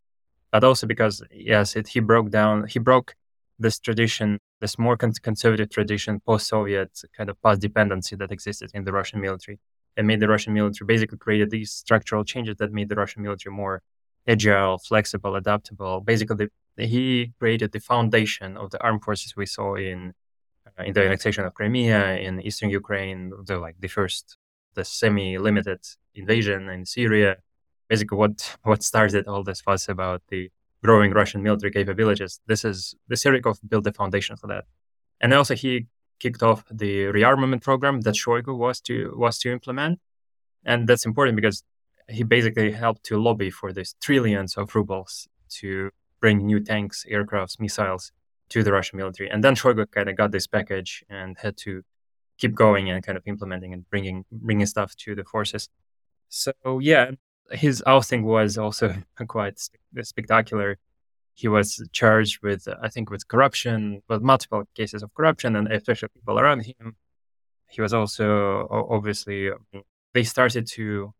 But 0.52 0.64
also 0.64 0.88
because, 0.88 1.22
yes, 1.32 1.76
it, 1.76 1.90
he 1.90 2.00
broke 2.00 2.30
down, 2.30 2.68
he 2.68 2.80
broke 2.80 3.16
this 3.62 3.80
tradition, 3.80 4.40
this 4.60 4.78
more 4.78 4.98
conservative 4.98 5.70
tradition, 5.70 6.20
post-Soviet 6.26 6.92
kind 7.16 7.30
of 7.30 7.42
path 7.42 7.60
dependency 7.60 8.16
that 8.16 8.32
existed 8.32 8.72
in 8.74 8.84
the 8.84 8.92
Russian 8.92 9.22
military, 9.22 9.60
and 9.96 10.08
made 10.08 10.20
the 10.20 10.28
Russian 10.28 10.54
military 10.54 10.86
basically 10.86 11.18
created 11.18 11.50
these 11.52 11.72
structural 11.72 12.24
changes 12.24 12.56
that 12.58 12.72
made 12.72 12.90
the 12.90 12.96
Russian 12.96 13.22
military 13.24 13.54
more 13.56 13.82
agile, 14.28 14.78
flexible, 14.78 15.36
adaptable. 15.36 16.02
Basically, 16.02 16.48
the, 16.78 16.86
he 16.86 17.34
created 17.40 17.72
the 17.72 17.80
foundation 17.80 18.58
of 18.58 18.72
the 18.72 18.82
armed 18.82 19.04
forces 19.04 19.36
we 19.36 19.46
saw 19.46 19.76
in 19.76 20.14
uh, 20.68 20.84
in 20.84 20.94
the 20.94 21.04
annexation 21.04 21.44
of 21.46 21.54
Crimea, 21.54 22.18
in 22.18 22.42
eastern 22.42 22.70
Ukraine, 22.70 23.32
the 23.46 23.58
like 23.58 23.78
the 23.80 23.88
first, 23.88 24.38
the 24.76 24.86
semi-limited 24.86 25.82
invasion 26.16 26.70
in 26.70 26.86
Syria. 26.86 27.38
Basically, 27.90 28.18
what 28.18 28.58
what 28.64 28.84
started 28.84 29.28
all 29.28 29.44
this 29.44 29.62
fuss 29.62 29.90
about 29.90 30.22
the 30.30 30.50
growing 30.84 31.12
Russian 31.12 31.44
military 31.44 31.72
capabilities. 31.72 32.40
This 32.48 32.66
is 32.66 32.96
the 33.08 33.16
Serdyukov 33.16 33.60
built 33.68 33.84
the 33.84 33.94
foundation 33.94 34.36
for 34.36 34.48
that. 34.48 34.66
And 35.20 35.34
also 35.34 35.56
he 35.56 35.88
kicked 36.20 36.44
off 36.44 36.64
the 36.72 37.06
rearmament 37.06 37.62
program 37.62 38.02
that 38.02 38.16
Shoigu 38.16 38.56
was 38.58 38.82
to 38.82 39.14
was 39.16 39.38
to 39.40 39.52
implement. 39.52 40.00
And 40.66 40.88
that's 40.88 41.06
important 41.06 41.36
because 41.36 41.64
he 42.08 42.24
basically 42.24 42.72
helped 42.72 43.04
to 43.06 43.18
lobby 43.18 43.50
for 43.50 43.72
these 43.74 43.96
trillions 44.02 44.58
of 44.58 44.76
rubles 44.76 45.28
to 45.60 45.92
bring 46.20 46.46
new 46.46 46.60
tanks, 46.60 47.06
aircrafts, 47.12 47.60
missiles 47.60 48.12
to 48.50 48.64
the 48.64 48.72
Russian 48.72 48.98
military. 48.98 49.30
And 49.30 49.44
then 49.44 49.56
Shoigu 49.56 49.90
kind 49.92 50.10
of 50.10 50.16
got 50.16 50.32
this 50.32 50.48
package 50.48 51.04
and 51.10 51.38
had 51.38 51.58
to 51.58 51.84
keep 52.38 52.54
going 52.54 52.90
and 52.90 53.04
kind 53.04 53.18
of 53.18 53.24
implementing 53.28 53.74
and 53.74 53.90
bringing 53.90 54.26
bringing 54.32 54.66
stuff 54.66 54.96
to 54.98 55.16
the 55.16 55.24
forces. 55.24 55.70
So 56.30 56.54
yeah, 56.80 57.12
his 57.52 57.84
ousting 57.86 58.24
was 58.24 58.58
also 58.58 58.96
quite 59.28 59.60
spectacular. 60.02 60.78
He 61.34 61.48
was 61.48 61.82
charged 61.92 62.44
with, 62.44 62.68
I 62.82 62.90
think, 62.90 63.10
with 63.10 63.28
corruption, 63.28 64.02
with 64.10 64.22
multiple 64.22 64.64
cases 64.76 65.02
of 65.04 65.14
corruption, 65.14 65.56
and 65.56 65.72
especially 65.72 66.10
people 66.14 66.40
around 66.40 66.66
him. 66.66 66.96
He 67.70 67.82
was 67.82 67.94
also 67.94 68.68
obviously 68.70 69.50
they 70.14 70.24
started 70.24 70.68
to 70.68 71.14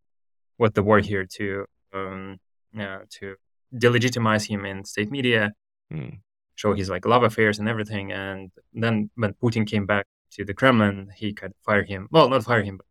what 0.58 0.74
the 0.74 0.82
war 0.82 0.98
here 0.98 1.24
to 1.24 1.64
um, 1.94 2.38
to 2.74 3.36
delegitimize 3.74 4.46
him 4.46 4.64
in 4.66 4.84
state 4.84 5.10
media, 5.10 5.52
mm. 5.92 6.18
show 6.54 6.74
his 6.74 6.90
like 6.90 7.06
love 7.06 7.22
affairs 7.22 7.58
and 7.58 7.68
everything. 7.68 8.12
And 8.12 8.50
then 8.74 9.10
when 9.14 9.32
Putin 9.42 9.66
came 9.66 9.86
back 9.86 10.06
to 10.32 10.44
the 10.44 10.54
Kremlin, 10.54 11.10
he 11.16 11.32
could 11.32 11.52
fire 11.64 11.84
him. 11.84 12.08
Well, 12.10 12.28
not 12.28 12.44
fire 12.44 12.62
him, 12.62 12.76
but 12.76 12.86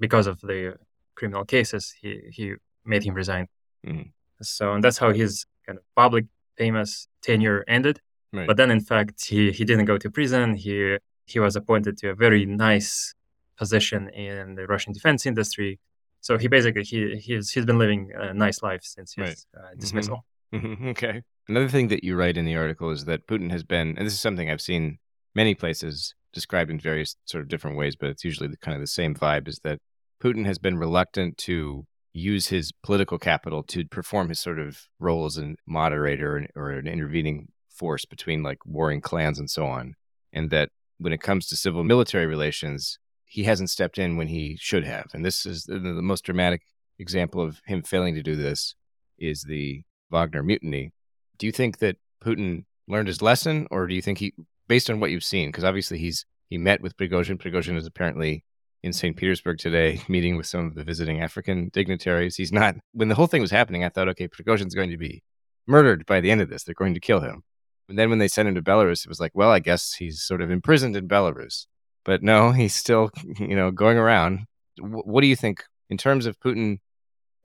because 0.00 0.26
of 0.26 0.40
the 0.40 0.76
criminal 1.14 1.44
cases, 1.44 1.94
he 2.00 2.20
he 2.30 2.54
made 2.88 3.04
him 3.04 3.14
resign. 3.14 3.46
Mm. 3.86 4.10
So 4.42 4.72
and 4.72 4.82
that's 4.82 4.98
how 4.98 5.12
his 5.12 5.46
kind 5.66 5.78
of 5.78 5.84
public 5.94 6.26
famous 6.56 7.08
tenure 7.22 7.64
ended. 7.68 8.00
Right. 8.32 8.46
But 8.46 8.56
then, 8.56 8.70
in 8.70 8.80
fact, 8.80 9.24
he 9.26 9.52
he 9.52 9.64
didn't 9.64 9.86
go 9.86 9.98
to 9.98 10.10
prison. 10.10 10.56
He 10.56 10.98
he 11.26 11.38
was 11.38 11.56
appointed 11.56 11.96
to 11.98 12.10
a 12.10 12.14
very 12.14 12.44
nice 12.46 13.14
position 13.56 14.08
in 14.10 14.54
the 14.54 14.66
Russian 14.66 14.92
defense 14.92 15.26
industry. 15.26 15.78
So 16.20 16.36
he 16.38 16.48
basically 16.48 16.84
he 16.84 17.16
he's 17.16 17.50
he's 17.50 17.64
been 17.64 17.78
living 17.78 18.10
a 18.14 18.34
nice 18.34 18.62
life 18.62 18.82
since 18.82 19.14
his 19.14 19.22
right. 19.22 19.38
uh, 19.56 19.60
mm-hmm. 19.60 19.80
dismissal. 19.80 20.24
Mm-hmm. 20.52 20.88
Okay. 20.88 21.22
Another 21.48 21.68
thing 21.68 21.88
that 21.88 22.04
you 22.04 22.16
write 22.16 22.36
in 22.36 22.44
the 22.44 22.56
article 22.56 22.90
is 22.90 23.06
that 23.06 23.26
Putin 23.26 23.50
has 23.50 23.64
been, 23.64 23.96
and 23.96 24.06
this 24.06 24.12
is 24.12 24.20
something 24.20 24.50
I've 24.50 24.60
seen 24.60 24.98
many 25.34 25.54
places 25.54 26.14
described 26.32 26.70
in 26.70 26.78
various 26.78 27.16
sort 27.24 27.42
of 27.42 27.48
different 27.48 27.76
ways, 27.76 27.96
but 27.96 28.10
it's 28.10 28.24
usually 28.24 28.48
the, 28.48 28.58
kind 28.58 28.74
of 28.74 28.82
the 28.82 28.86
same 28.86 29.14
vibe, 29.14 29.48
is 29.48 29.60
that 29.64 29.78
Putin 30.22 30.44
has 30.44 30.58
been 30.58 30.76
reluctant 30.76 31.38
to 31.38 31.86
use 32.12 32.48
his 32.48 32.72
political 32.82 33.18
capital 33.18 33.62
to 33.62 33.84
perform 33.86 34.28
his 34.28 34.40
sort 34.40 34.58
of 34.58 34.88
role 34.98 35.26
as 35.26 35.38
a 35.38 35.54
moderator 35.66 36.46
or 36.56 36.70
an 36.70 36.86
intervening 36.86 37.48
force 37.70 38.04
between 38.04 38.42
like 38.42 38.64
warring 38.64 39.00
clans 39.00 39.38
and 39.38 39.50
so 39.50 39.66
on. 39.66 39.94
And 40.32 40.50
that 40.50 40.70
when 40.98 41.12
it 41.12 41.20
comes 41.20 41.46
to 41.48 41.56
civil 41.56 41.84
military 41.84 42.26
relations, 42.26 42.98
he 43.24 43.44
hasn't 43.44 43.70
stepped 43.70 43.98
in 43.98 44.16
when 44.16 44.28
he 44.28 44.56
should 44.58 44.84
have. 44.84 45.06
And 45.12 45.24
this 45.24 45.46
is 45.46 45.64
the, 45.64 45.78
the 45.78 46.02
most 46.02 46.24
dramatic 46.24 46.62
example 46.98 47.40
of 47.40 47.60
him 47.66 47.82
failing 47.82 48.14
to 48.14 48.22
do 48.22 48.36
this 48.36 48.74
is 49.18 49.42
the 49.42 49.82
Wagner 50.10 50.42
mutiny. 50.42 50.92
Do 51.38 51.46
you 51.46 51.52
think 51.52 51.78
that 51.78 51.96
Putin 52.22 52.64
learned 52.88 53.08
his 53.08 53.22
lesson, 53.22 53.66
or 53.70 53.86
do 53.86 53.94
you 53.94 54.02
think 54.02 54.18
he, 54.18 54.32
based 54.66 54.90
on 54.90 54.98
what 54.98 55.10
you've 55.10 55.22
seen, 55.22 55.48
because 55.50 55.64
obviously 55.64 55.98
he's 55.98 56.24
he 56.48 56.56
met 56.56 56.80
with 56.80 56.96
Prigozhin. 56.96 57.38
Prigozhin 57.38 57.76
is 57.76 57.86
apparently 57.86 58.44
in 58.82 58.92
St. 58.92 59.16
Petersburg 59.16 59.58
today, 59.58 60.00
meeting 60.08 60.36
with 60.36 60.46
some 60.46 60.66
of 60.66 60.74
the 60.74 60.84
visiting 60.84 61.20
African 61.20 61.70
dignitaries. 61.72 62.36
He's 62.36 62.52
not. 62.52 62.76
When 62.92 63.08
the 63.08 63.14
whole 63.14 63.26
thing 63.26 63.42
was 63.42 63.50
happening, 63.50 63.84
I 63.84 63.88
thought, 63.88 64.08
okay, 64.08 64.28
Prigozhin's 64.28 64.74
going 64.74 64.90
to 64.90 64.96
be 64.96 65.22
murdered 65.66 66.06
by 66.06 66.20
the 66.20 66.30
end 66.30 66.40
of 66.40 66.48
this. 66.48 66.64
They're 66.64 66.74
going 66.74 66.94
to 66.94 67.00
kill 67.00 67.20
him. 67.20 67.42
And 67.88 67.98
then 67.98 68.10
when 68.10 68.18
they 68.18 68.28
sent 68.28 68.48
him 68.48 68.54
to 68.54 68.62
Belarus, 68.62 69.04
it 69.04 69.08
was 69.08 69.20
like, 69.20 69.32
well, 69.34 69.50
I 69.50 69.60
guess 69.60 69.94
he's 69.94 70.22
sort 70.22 70.42
of 70.42 70.50
imprisoned 70.50 70.96
in 70.96 71.08
Belarus. 71.08 71.66
But 72.04 72.22
no, 72.22 72.52
he's 72.52 72.74
still, 72.74 73.10
you 73.38 73.56
know, 73.56 73.70
going 73.70 73.98
around. 73.98 74.40
what 74.78 75.20
do 75.22 75.26
you 75.26 75.36
think 75.36 75.64
in 75.90 75.96
terms 75.96 76.26
of 76.26 76.38
Putin 76.40 76.78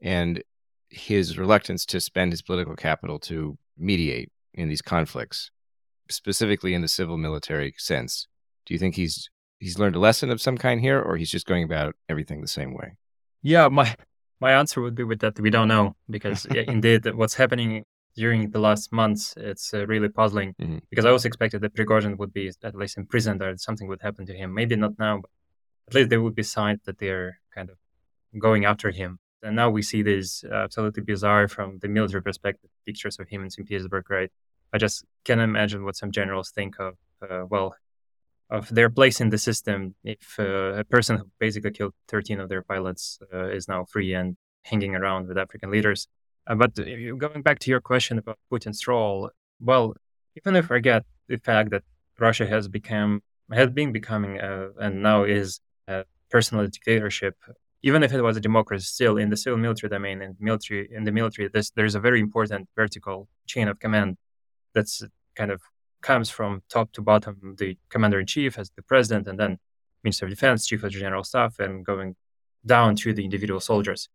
and 0.00 0.42
his 0.90 1.38
reluctance 1.38 1.84
to 1.86 2.00
spend 2.00 2.32
his 2.32 2.42
political 2.42 2.76
capital 2.76 3.18
to 3.18 3.58
mediate 3.76 4.30
in 4.52 4.68
these 4.68 4.82
conflicts, 4.82 5.50
specifically 6.10 6.74
in 6.74 6.82
the 6.82 6.88
civil 6.88 7.16
military 7.16 7.74
sense? 7.78 8.28
Do 8.66 8.74
you 8.74 8.78
think 8.78 8.94
he's 8.94 9.28
he's 9.64 9.78
learned 9.78 9.96
a 9.96 9.98
lesson 10.08 10.30
of 10.30 10.40
some 10.40 10.58
kind 10.58 10.78
here, 10.80 11.00
or 11.00 11.16
he's 11.16 11.30
just 11.30 11.46
going 11.46 11.64
about 11.64 11.96
everything 12.08 12.40
the 12.40 12.56
same 12.60 12.72
way? 12.74 12.88
Yeah, 13.42 13.68
my 13.68 13.96
my 14.40 14.52
answer 14.52 14.78
would 14.82 14.94
be 14.94 15.04
with 15.04 15.20
that 15.20 15.40
we 15.40 15.50
don't 15.50 15.68
know 15.68 15.96
because 16.16 16.44
indeed 16.74 17.00
what's 17.20 17.36
happening 17.42 17.84
during 18.22 18.50
the 18.50 18.60
last 18.60 18.92
months, 18.92 19.34
it's 19.36 19.74
uh, 19.74 19.86
really 19.86 20.08
puzzling 20.20 20.54
mm-hmm. 20.60 20.78
because 20.90 21.04
I 21.04 21.08
always 21.08 21.24
expected 21.24 21.62
that 21.62 21.74
Prigozhin 21.74 22.16
would 22.18 22.32
be 22.32 22.46
at 22.62 22.74
least 22.74 22.96
imprisoned 22.96 23.42
or 23.42 23.56
something 23.56 23.88
would 23.88 24.02
happen 24.02 24.24
to 24.26 24.34
him. 24.40 24.54
Maybe 24.54 24.76
not 24.76 24.98
now, 24.98 25.16
but 25.22 25.30
at 25.88 25.94
least 25.94 26.10
there 26.10 26.22
would 26.24 26.36
be 26.36 26.44
signs 26.44 26.80
that 26.84 26.98
they're 26.98 27.40
kind 27.56 27.70
of 27.70 27.76
going 28.38 28.66
after 28.66 28.90
him. 28.90 29.18
And 29.42 29.56
now 29.56 29.68
we 29.70 29.82
see 29.82 30.02
these 30.02 30.44
absolutely 30.62 31.02
bizarre 31.02 31.48
from 31.48 31.78
the 31.82 31.88
military 31.88 32.22
perspective 32.22 32.70
pictures 32.86 33.18
of 33.18 33.28
him 33.28 33.42
in 33.42 33.50
St. 33.50 33.66
Petersburg, 33.68 34.08
right? 34.10 34.30
I 34.72 34.78
just 34.78 35.04
can't 35.24 35.40
imagine 35.40 35.84
what 35.84 35.96
some 35.96 36.12
generals 36.12 36.50
think 36.50 36.72
of, 36.78 36.94
uh, 37.22 37.44
well, 37.52 37.74
of 38.56 38.68
their 38.78 38.90
place 38.98 39.20
in 39.20 39.28
the 39.30 39.38
system 39.38 39.94
if 40.04 40.36
uh, 40.38 40.82
a 40.82 40.84
person 40.84 41.16
who 41.18 41.24
basically 41.38 41.72
killed 41.72 41.94
13 42.08 42.40
of 42.40 42.48
their 42.48 42.62
pilots 42.62 43.18
uh, 43.32 43.48
is 43.58 43.68
now 43.68 43.84
free 43.92 44.14
and 44.14 44.36
hanging 44.62 44.94
around 44.94 45.28
with 45.28 45.36
African 45.38 45.70
leaders. 45.70 46.06
Uh, 46.46 46.54
but 46.54 46.74
going 47.24 47.42
back 47.42 47.58
to 47.60 47.70
your 47.70 47.80
question 47.80 48.18
about 48.18 48.38
Putin's 48.50 48.86
role, 48.86 49.30
well, 49.60 49.94
even 50.36 50.56
if 50.56 50.70
I 50.70 50.78
get 50.78 51.02
the 51.28 51.38
fact 51.38 51.70
that 51.70 51.82
Russia 52.18 52.46
has 52.46 52.68
become 52.68 53.22
has 53.52 53.70
been 53.70 53.92
becoming 53.92 54.38
a, 54.38 54.70
and 54.78 55.02
now 55.02 55.24
is 55.24 55.60
a 55.86 56.04
personal 56.30 56.66
dictatorship, 56.66 57.36
even 57.82 58.02
if 58.02 58.12
it 58.12 58.22
was 58.22 58.36
a 58.36 58.40
democracy, 58.40 58.84
still 58.84 59.16
in 59.18 59.28
the 59.30 59.36
civil 59.36 59.58
military 59.58 59.90
domain 59.90 60.22
and 60.22 60.34
military 60.40 60.88
in 60.90 61.04
the 61.04 61.12
military, 61.12 61.50
there's 61.76 61.94
a 61.94 62.00
very 62.00 62.20
important 62.20 62.68
vertical 62.74 63.28
chain 63.46 63.68
of 63.68 63.78
command 63.78 64.16
that's 64.74 65.02
kind 65.34 65.50
of 65.50 65.60
comes 66.04 66.28
from 66.30 66.62
top 66.68 66.92
to 66.92 67.00
bottom. 67.02 67.56
The 67.58 67.76
commander 67.88 68.20
in 68.20 68.26
chief 68.26 68.58
as 68.58 68.70
the 68.76 68.82
president, 68.82 69.26
and 69.26 69.38
then 69.40 69.58
Minister 70.04 70.26
of 70.26 70.30
Defense, 70.30 70.66
Chief 70.66 70.82
of 70.84 70.92
General 70.92 71.24
Staff, 71.24 71.58
and 71.58 71.84
going 71.84 72.14
down 72.64 72.94
to 72.96 73.12
the 73.12 73.24
individual 73.24 73.60
soldiers. 73.60 74.08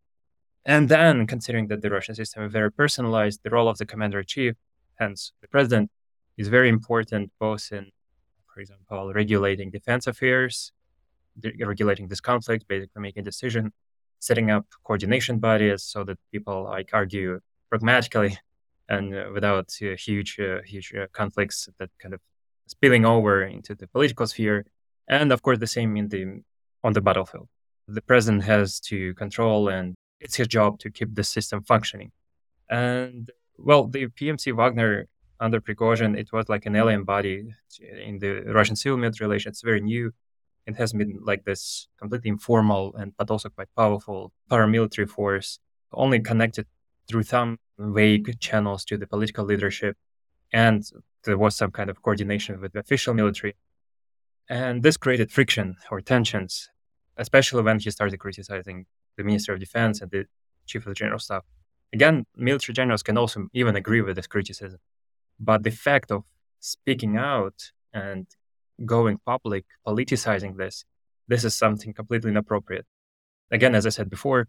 And 0.66 0.88
then, 0.88 1.26
considering 1.26 1.68
that 1.70 1.82
the 1.82 1.90
Russian 1.90 2.16
system 2.16 2.44
is 2.44 2.52
very 2.52 2.72
personalized, 2.72 3.40
the 3.44 3.50
role 3.50 3.68
of 3.68 3.78
the 3.80 3.86
commander 3.86 4.20
in 4.20 4.26
chief, 4.26 4.54
hence 5.02 5.34
the 5.42 5.48
president, 5.48 5.90
is 6.38 6.48
very 6.48 6.70
important 6.70 7.32
both 7.40 7.72
in, 7.72 7.92
for 8.54 8.60
example, 8.62 9.12
regulating 9.14 9.72
defense 9.72 10.06
affairs, 10.06 10.72
regulating 11.72 12.08
this 12.08 12.22
conflict, 12.22 12.68
basically 12.68 13.02
making 13.02 13.24
decision, 13.24 13.74
setting 14.20 14.52
up 14.52 14.66
coordination 14.84 15.40
bodies 15.40 15.82
so 15.84 16.04
that 16.04 16.18
people 16.32 16.58
like 16.64 16.90
argue 16.94 17.40
pragmatically 17.70 18.38
and 18.90 19.16
uh, 19.16 19.30
without 19.34 19.74
uh, 19.82 19.96
huge, 19.96 20.40
uh, 20.40 20.62
huge 20.66 20.94
uh, 20.94 21.06
conflicts 21.14 21.70
that 21.78 21.90
kind 22.00 22.14
of 22.14 22.20
spilling 22.68 23.06
over 23.06 23.44
into 23.44 23.76
the 23.76 23.88
political 23.88 24.28
sphere. 24.28 24.66
And 25.08 25.32
of 25.32 25.42
course, 25.42 25.60
the 25.60 25.68
same 25.68 25.96
in 25.96 26.10
the 26.10 26.42
on 26.84 26.94
the 26.94 27.02
battlefield. 27.02 27.48
The 27.88 28.02
president 28.02 28.44
has 28.44 28.80
to 28.82 29.14
control 29.16 29.70
and 29.70 29.96
it's 30.20 30.36
his 30.36 30.48
job 30.48 30.80
to 30.80 30.92
keep 30.92 31.16
the 31.16 31.24
system 31.24 31.64
functioning. 31.64 32.12
And 32.70 33.32
well, 33.58 33.88
the 33.88 34.08
PMC 34.08 34.56
Wagner 34.56 35.08
under 35.40 35.62
Prigozhin, 35.62 36.18
it 36.18 36.32
was 36.32 36.50
like 36.50 36.66
an 36.66 36.76
alien 36.76 37.04
body 37.04 37.54
in 37.80 38.20
the 38.20 38.44
Russian 38.54 38.76
civil 38.76 38.98
military 38.98 39.28
relations. 39.28 39.58
It's 39.58 39.64
very 39.64 39.82
new. 39.82 40.14
It 40.66 40.76
has 40.76 40.94
been 40.94 41.20
like 41.24 41.46
this 41.46 41.88
completely 41.98 42.30
informal 42.30 42.96
and 42.96 43.14
but 43.18 43.32
also 43.32 43.50
quite 43.50 43.70
powerful 43.76 44.32
paramilitary 44.52 45.10
force, 45.10 45.60
only 45.92 46.20
connected 46.20 46.68
through 47.10 47.24
some 47.24 47.58
vague 47.78 48.28
mm-hmm. 48.28 48.40
channels 48.40 48.86
to 48.86 48.98
the 48.98 49.08
political 49.08 49.44
leadership. 49.46 49.98
And 50.54 50.84
there 51.26 51.38
was 51.38 51.56
some 51.56 51.72
kind 51.72 51.90
of 51.90 52.02
coordination 52.02 52.62
with 52.62 52.74
the 52.74 52.80
official 52.80 53.14
military. 53.14 53.56
And 54.48 54.84
this 54.84 54.98
created 54.98 55.32
friction 55.32 55.76
or 55.92 56.02
tensions, 56.02 56.70
especially 57.18 57.64
when 57.64 57.80
he 57.80 57.92
started 57.92 58.18
criticizing 58.18 58.86
the 59.18 59.24
Minister 59.24 59.54
of 59.54 59.60
Defense 59.60 60.02
and 60.02 60.10
the 60.10 60.26
Chief 60.66 60.82
of 60.86 60.90
the 60.90 60.96
General 60.96 61.20
Staff. 61.20 61.44
Again, 61.94 62.26
military 62.36 62.74
generals 62.74 63.04
can 63.04 63.18
also 63.18 63.48
even 63.54 63.76
agree 63.76 64.02
with 64.02 64.16
this 64.16 64.28
criticism. 64.28 64.80
But 65.40 65.64
the 65.64 65.72
fact 65.72 66.12
of 66.12 66.24
speaking 66.60 67.18
out 67.18 67.72
and 67.94 68.28
going 68.86 69.20
public, 69.26 69.66
politicizing 69.86 70.58
this, 70.58 70.86
this 71.28 71.44
is 71.44 71.56
something 71.56 71.94
completely 71.94 72.32
inappropriate. 72.32 72.86
Again, 73.52 73.76
as 73.76 73.86
I 73.86 73.90
said 73.90 74.10
before, 74.10 74.48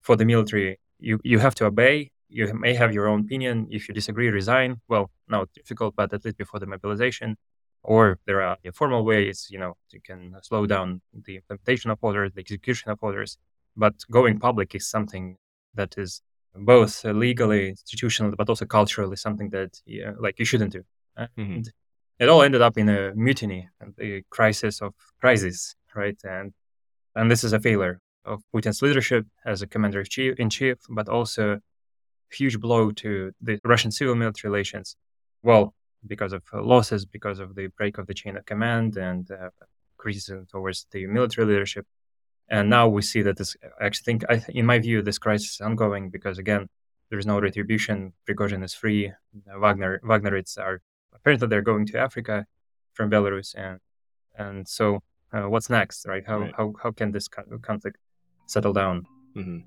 for 0.00 0.16
the 0.16 0.24
military, 0.24 0.78
you, 1.04 1.20
you 1.22 1.38
have 1.38 1.54
to 1.56 1.66
obey. 1.66 2.10
You 2.28 2.52
may 2.54 2.74
have 2.74 2.92
your 2.92 3.06
own 3.06 3.20
opinion. 3.20 3.68
If 3.70 3.88
you 3.88 3.94
disagree, 3.94 4.28
resign. 4.28 4.80
Well, 4.88 5.10
now 5.28 5.46
difficult, 5.54 5.94
but 5.96 6.12
at 6.12 6.24
least 6.24 6.38
before 6.38 6.60
the 6.60 6.66
mobilization. 6.66 7.36
Or 7.82 8.18
there 8.26 8.40
are 8.40 8.56
formal 8.72 9.04
ways, 9.04 9.48
you 9.50 9.58
know, 9.58 9.76
you 9.92 10.00
can 10.00 10.34
slow 10.42 10.64
down 10.66 11.02
the 11.26 11.36
implementation 11.36 11.90
of 11.90 11.98
orders, 12.00 12.32
the 12.32 12.40
execution 12.40 12.90
of 12.90 12.98
orders. 13.02 13.36
But 13.76 13.94
going 14.10 14.38
public 14.38 14.74
is 14.74 14.88
something 14.88 15.36
that 15.74 15.94
is 15.98 16.22
both 16.54 17.04
legally, 17.04 17.72
institutionally, 17.72 18.36
but 18.36 18.48
also 18.48 18.64
culturally 18.64 19.16
something 19.16 19.50
that 19.50 19.82
yeah, 19.84 20.12
like 20.18 20.38
you 20.38 20.46
shouldn't 20.46 20.72
do. 20.72 20.82
Mm-hmm. 21.18 21.40
And 21.40 21.72
it 22.18 22.28
all 22.30 22.42
ended 22.42 22.62
up 22.62 22.78
in 22.78 22.88
a 22.88 23.12
mutiny, 23.14 23.68
a 24.00 24.22
crisis 24.30 24.80
of 24.80 24.94
crisis, 25.20 25.76
right? 25.94 26.18
And 26.24 26.54
and 27.14 27.30
this 27.30 27.44
is 27.44 27.52
a 27.52 27.60
failure 27.60 28.00
of 28.24 28.42
Putin's 28.54 28.82
leadership 28.82 29.26
as 29.44 29.62
a 29.62 29.66
commander 29.66 30.04
in 30.16 30.50
chief, 30.50 30.78
but 30.88 31.08
also 31.08 31.60
huge 32.30 32.58
blow 32.60 32.90
to 32.90 33.32
the 33.40 33.58
Russian 33.64 33.90
civil 33.90 34.14
military 34.14 34.50
relations. 34.50 34.96
Well, 35.42 35.74
because 36.06 36.32
of 36.32 36.42
losses, 36.52 37.04
because 37.04 37.38
of 37.38 37.54
the 37.54 37.68
break 37.78 37.98
of 37.98 38.06
the 38.06 38.14
chain 38.14 38.36
of 38.36 38.44
command 38.46 38.96
and 38.96 39.30
uh, 39.30 39.50
criticism 39.96 40.46
towards 40.50 40.86
the 40.90 41.06
military 41.06 41.46
leadership. 41.46 41.86
And 42.48 42.68
now 42.68 42.88
we 42.88 43.02
see 43.02 43.22
that 43.22 43.38
this, 43.38 43.56
I 43.80 43.86
actually 43.86 44.04
think, 44.04 44.24
I, 44.28 44.42
in 44.48 44.66
my 44.66 44.78
view, 44.78 45.00
this 45.00 45.18
crisis 45.18 45.54
is 45.54 45.60
ongoing 45.60 46.10
because, 46.10 46.38
again, 46.38 46.68
there's 47.10 47.26
no 47.26 47.40
retribution. 47.40 48.12
Prigozhin 48.28 48.62
is 48.62 48.74
free. 48.74 49.12
Wagner, 49.58 50.00
Wagnerites 50.04 50.58
are 50.58 50.80
apparently 51.14 51.48
they're 51.48 51.62
going 51.62 51.86
to 51.86 51.98
Africa 51.98 52.46
from 52.92 53.10
Belarus, 53.10 53.54
and 53.56 53.78
and 54.36 54.68
so 54.68 55.00
uh, 55.32 55.48
what's 55.48 55.70
next, 55.70 56.06
right? 56.06 56.24
How 56.26 56.40
right. 56.40 56.54
how 56.56 56.74
how 56.82 56.90
can 56.90 57.12
this 57.12 57.28
conflict 57.28 57.98
settle 58.46 58.72
down? 58.72 59.06
Mm-hmm. 59.36 59.58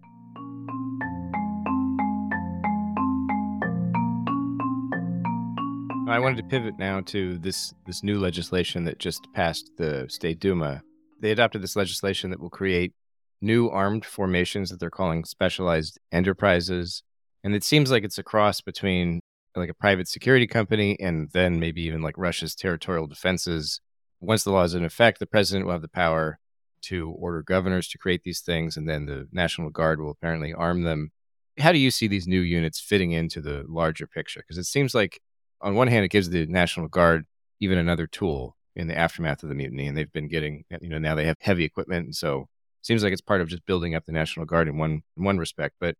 I 6.10 6.20
wanted 6.20 6.38
to 6.38 6.44
pivot 6.44 6.80
now 6.80 7.02
to 7.02 7.38
this 7.38 7.74
this 7.86 8.02
new 8.02 8.18
legislation 8.18 8.86
that 8.86 8.98
just 8.98 9.28
passed 9.34 9.72
the 9.78 10.06
State 10.08 10.40
Duma. 10.40 10.82
They 11.20 11.32
adopted 11.32 11.62
this 11.62 11.76
legislation 11.76 12.30
that 12.30 12.40
will 12.40 12.50
create 12.50 12.94
new 13.42 13.70
armed 13.70 14.06
formations 14.06 14.70
that 14.70 14.80
they're 14.80 14.90
calling 14.90 15.26
specialized 15.26 16.00
enterprises. 16.12 17.04
And 17.44 17.54
it 17.54 17.64
seems 17.64 17.92
like 17.92 18.04
it's 18.04 18.18
a 18.18 18.24
cross 18.24 18.62
between 18.62 19.20
like 19.56 19.70
a 19.70 19.74
private 19.74 20.08
security 20.08 20.48
company 20.48 20.98
and 21.00 21.30
then 21.34 21.60
maybe 21.60 21.82
even 21.84 22.02
like 22.02 22.18
Russia's 22.18 22.56
territorial 22.56 23.08
defenses. 23.08 23.82
Once 24.22 24.44
the 24.44 24.52
law 24.52 24.64
is 24.64 24.74
in 24.74 24.86
effect, 24.86 25.20
the 25.20 25.28
president 25.28 25.66
will 25.66 25.74
have 25.74 25.82
the 25.82 25.88
power 25.88 26.40
to 26.88 27.10
order 27.12 27.42
governors 27.44 27.88
to 27.90 27.98
create 27.98 28.24
these 28.24 28.42
things, 28.42 28.78
and 28.78 28.88
then 28.88 29.06
the 29.06 29.28
National 29.32 29.70
Guard 29.70 30.00
will 30.00 30.12
apparently 30.12 30.54
arm 30.54 30.84
them. 30.84 31.12
How 31.60 31.72
do 31.72 31.80
you 31.80 31.92
see 31.92 32.08
these 32.08 32.28
new 32.28 32.42
units 32.42 32.80
fitting 32.80 33.12
into 33.12 33.42
the 33.42 33.66
larger 33.68 34.08
picture? 34.08 34.42
Because 34.42 34.58
it 34.58 34.66
seems 34.66 34.94
like, 34.94 35.22
on 35.62 35.76
one 35.76 35.88
hand, 35.88 36.06
it 36.06 36.12
gives 36.12 36.30
the 36.30 36.46
National 36.46 36.88
Guard 36.88 37.26
even 37.60 37.78
another 37.78 38.08
tool 38.08 38.56
in 38.76 38.88
the 38.88 38.98
aftermath 38.98 39.42
of 39.44 39.50
the 39.50 39.56
mutiny, 39.56 39.88
and 39.88 39.98
they've 39.98 40.12
been 40.12 40.28
getting, 40.28 40.66
you 40.82 40.90
know, 40.90 41.00
now 41.00 41.16
they 41.16 41.26
have 41.26 41.38
heavy 41.40 41.64
equipment, 41.64 42.06
and 42.06 42.16
so 42.16 42.42
it 42.42 42.86
seems 42.86 43.04
like 43.04 43.14
it's 43.14 43.22
part 43.22 43.42
of 43.42 43.48
just 43.48 43.66
building 43.66 43.96
up 43.96 44.06
the 44.06 44.12
National 44.12 44.46
Guard 44.46 44.68
in 44.68 44.78
one 44.78 45.02
in 45.18 45.24
one 45.24 45.38
respect. 45.38 45.76
But 45.80 45.96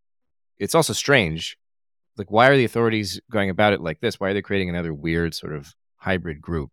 it's 0.60 0.76
also 0.76 0.94
strange 0.94 1.58
like 2.18 2.32
why 2.32 2.48
are 2.48 2.58
the 2.58 2.66
authorities 2.66 3.22
going 3.32 3.50
about 3.50 3.74
it 3.74 3.82
like 3.82 4.00
this? 4.00 4.20
Why 4.20 4.30
are 4.30 4.34
they 4.34 4.42
creating 4.42 4.70
another 4.70 4.94
weird 4.94 5.34
sort 5.34 5.54
of 5.54 5.74
hybrid 5.98 6.42
group? 6.42 6.72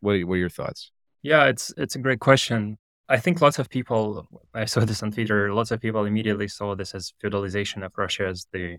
What 0.00 0.16
are, 0.16 0.26
what 0.26 0.34
are 0.34 0.38
your 0.38 0.48
thoughts? 0.48 0.90
Yeah, 1.22 1.46
it's 1.46 1.72
it's 1.76 1.94
a 1.94 1.98
great 1.98 2.20
question. 2.20 2.78
I 3.08 3.18
think 3.18 3.40
lots 3.40 3.58
of 3.58 3.70
people, 3.70 4.26
I 4.54 4.66
saw 4.66 4.80
this 4.84 5.02
on 5.02 5.12
Twitter, 5.12 5.52
lots 5.52 5.70
of 5.70 5.80
people 5.80 6.04
immediately 6.04 6.48
saw 6.48 6.74
this 6.74 6.94
as 6.94 7.14
feudalization 7.22 7.84
of 7.84 7.92
Russia 7.96 8.26
as 8.26 8.46
the 8.52 8.78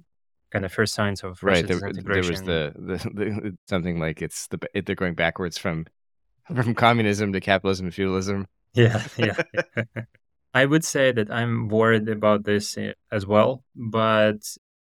kind 0.51 0.65
of 0.65 0.71
first 0.71 0.93
signs 0.93 1.23
of 1.23 1.41
right. 1.43 1.67
There, 1.67 1.79
there, 1.79 2.17
was 2.17 2.43
the, 2.43 2.73
the, 2.75 2.97
the, 3.13 3.57
something 3.67 3.99
like 3.99 4.21
it's 4.21 4.47
the 4.47 4.59
they're 4.85 4.95
going 4.95 5.15
backwards 5.15 5.57
from 5.57 5.85
from 6.55 6.73
communism 6.75 7.33
to 7.33 7.39
capitalism 7.39 7.87
to 7.87 7.91
feudalism. 7.91 8.47
Yeah, 8.75 9.03
yeah. 9.17 9.35
I 10.53 10.65
would 10.65 10.85
say 10.85 11.11
that 11.11 11.31
I'm 11.31 11.69
worried 11.69 12.07
about 12.07 12.43
this 12.43 12.77
eh, 12.77 12.93
as 13.11 13.25
well, 13.25 13.63
but 13.75 14.37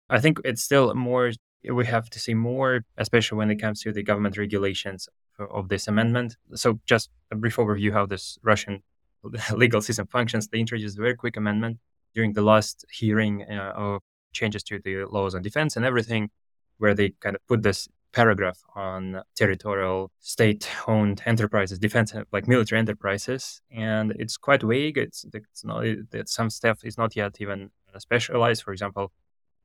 I 0.09 0.19
think 0.21 0.41
it's 0.43 0.63
still 0.63 0.95
more, 0.95 1.33
we 1.71 1.85
have 1.85 2.09
to 2.09 2.19
see 2.19 2.33
more, 2.33 2.87
especially 2.97 3.37
when 3.37 3.51
it 3.51 3.57
comes 3.57 3.83
to 3.83 3.93
the 3.93 4.03
government 4.03 4.39
regulations 4.39 5.07
of 5.39 5.69
this 5.69 5.87
amendment. 5.87 6.37
So, 6.55 6.81
just 6.87 7.11
a 7.31 7.37
brief 7.37 7.57
overview 7.57 7.93
how 7.93 8.07
this 8.07 8.39
Russian 8.43 8.83
legal 9.55 9.81
system 9.81 10.07
functions. 10.07 10.49
They 10.49 10.59
introduced 10.59 10.99
a 10.99 11.03
very 11.03 11.15
quick 11.15 11.37
amendment 11.37 11.79
during 12.15 12.33
the 12.33 12.43
last 12.43 12.85
hearing 12.91 13.45
uh, 13.51 13.73
of 13.75 14.03
changes 14.33 14.63
to 14.65 14.81
the 14.85 15.05
laws 15.05 15.35
on 15.35 15.43
defense 15.43 15.77
and 15.77 15.85
everything, 15.85 16.31
where 16.79 16.95
they 16.95 17.11
kind 17.21 17.37
of 17.37 17.47
put 17.47 17.63
this 17.63 17.89
paragraph 18.13 18.61
on 18.77 19.21
territorial 19.35 20.11
state-owned 20.21 21.21
enterprises, 21.27 21.79
defense 21.79 22.15
like 22.33 22.47
military 22.47 22.79
enterprises, 22.79 23.61
and 23.71 24.13
it's 24.19 24.37
quite 24.37 24.63
vague. 24.63 24.97
It's, 24.97 25.25
it's 25.35 25.65
not 25.65 25.85
that 26.11 26.29
some 26.29 26.49
stuff 26.51 26.85
is 26.85 26.97
not 26.97 27.17
yet 27.17 27.37
even 27.41 27.71
specialized. 27.99 28.63
For 28.63 28.73
example, 28.73 29.13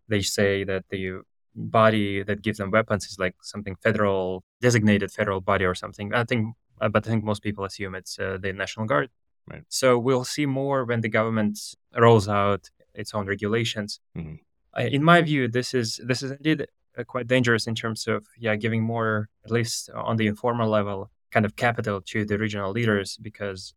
they 0.07 0.21
say 0.21 0.63
that 0.63 0.86
the 0.89 1.21
body 1.55 2.23
that 2.23 2.41
gives 2.41 2.57
them 2.57 2.71
weapons 2.71 3.05
is 3.05 3.19
like 3.19 3.36
something 3.41 3.75
federal, 3.83 4.43
designated 4.62 5.12
federal 5.12 5.41
body 5.41 5.65
or 5.65 5.75
something. 5.75 6.13
I 6.13 6.23
think, 6.23 6.55
uh, 6.81 6.89
but 6.89 7.05
I 7.05 7.10
think 7.10 7.23
most 7.23 7.43
people 7.43 7.65
assume 7.65 7.95
it's 7.95 8.17
uh, 8.17 8.38
the 8.41 8.53
National 8.53 8.86
Guard. 8.86 9.10
Right. 9.49 9.63
So 9.69 9.97
we'll 9.97 10.25
see 10.25 10.45
more 10.45 10.85
when 10.85 11.01
the 11.01 11.09
government 11.09 11.59
rolls 11.97 12.27
out 12.27 12.69
its 12.93 13.13
own 13.13 13.25
regulations. 13.27 13.99
Mm-hmm. 14.17 14.88
in 14.97 15.03
my 15.03 15.21
view, 15.21 15.47
this 15.47 15.73
is 15.73 15.99
this 16.09 16.21
is 16.23 16.31
indeed 16.31 16.67
uh, 16.97 17.03
quite 17.03 17.27
dangerous 17.27 17.67
in 17.67 17.75
terms 17.75 18.07
of 18.07 18.25
yeah 18.38 18.55
giving 18.55 18.83
more, 18.83 19.29
at 19.45 19.51
least 19.51 19.89
on 19.95 20.17
the 20.17 20.27
informal 20.27 20.69
level, 20.69 21.09
kind 21.31 21.45
of 21.45 21.55
capital 21.55 22.01
to 22.01 22.25
the 22.25 22.38
regional 22.38 22.71
leaders 22.71 23.17
because 23.17 23.73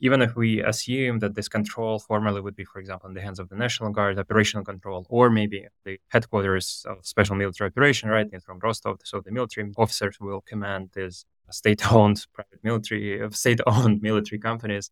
even 0.00 0.22
if 0.22 0.34
we 0.34 0.62
assume 0.62 1.18
that 1.18 1.34
this 1.34 1.48
control 1.48 1.98
formally 1.98 2.40
would 2.40 2.56
be, 2.56 2.64
for 2.64 2.78
example, 2.80 3.08
in 3.08 3.14
the 3.14 3.20
hands 3.20 3.38
of 3.38 3.50
the 3.50 3.56
National 3.56 3.90
Guard, 3.90 4.18
operational 4.18 4.64
control, 4.64 5.06
or 5.10 5.28
maybe 5.28 5.66
the 5.84 6.00
headquarters 6.08 6.86
of 6.88 7.04
special 7.04 7.36
military 7.36 7.68
operation, 7.68 8.08
right, 8.08 8.26
from 8.42 8.58
Rostov, 8.60 9.00
so 9.04 9.20
the 9.20 9.30
military 9.30 9.70
officers 9.76 10.18
will 10.18 10.40
command 10.40 10.90
these 10.94 11.26
state-owned 11.50 12.26
private 12.32 12.60
military, 12.62 13.20
state-owned 13.30 14.00
military 14.00 14.38
companies. 14.38 14.90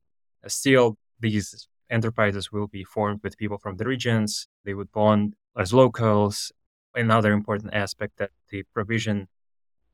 Still, 0.49 0.97
these 1.21 1.69
enterprises 1.91 2.53
will 2.53 2.67
be 2.67 2.85
formed 2.85 3.21
with 3.23 3.39
people 3.39 3.59
from 3.59 3.77
the 3.77 3.85
regions. 3.85 4.49
They 4.65 4.75
would 4.75 4.93
bond 4.93 5.35
as 5.57 5.73
locals. 5.73 6.53
Another 6.95 7.33
important 7.33 7.75
aspect 7.75 8.19
that 8.19 8.31
the 8.51 8.65
provision 8.75 9.29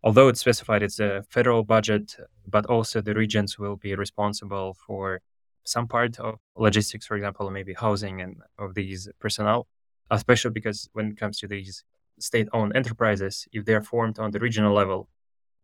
although 0.04 0.28
it's 0.28 0.40
specified 0.40 0.82
it's 0.82 1.00
a 1.00 1.24
federal 1.30 1.64
budget, 1.64 2.16
but 2.46 2.66
also 2.66 3.00
the 3.00 3.14
regions 3.14 3.58
will 3.58 3.76
be 3.76 3.94
responsible 3.94 4.76
for 4.86 5.22
some 5.64 5.88
part 5.88 6.20
of 6.20 6.34
logistics, 6.56 7.06
for 7.06 7.16
example, 7.16 7.50
maybe 7.50 7.72
housing 7.72 8.20
and 8.20 8.36
of 8.58 8.74
these 8.74 9.08
personnel, 9.18 9.66
especially 10.10 10.50
because 10.50 10.90
when 10.92 11.12
it 11.12 11.16
comes 11.16 11.38
to 11.38 11.48
these 11.48 11.84
state-owned 12.20 12.76
enterprises, 12.76 13.48
if 13.50 13.64
they're 13.64 13.82
formed 13.82 14.18
on 14.18 14.30
the 14.30 14.38
regional 14.38 14.74
level, 14.74 15.08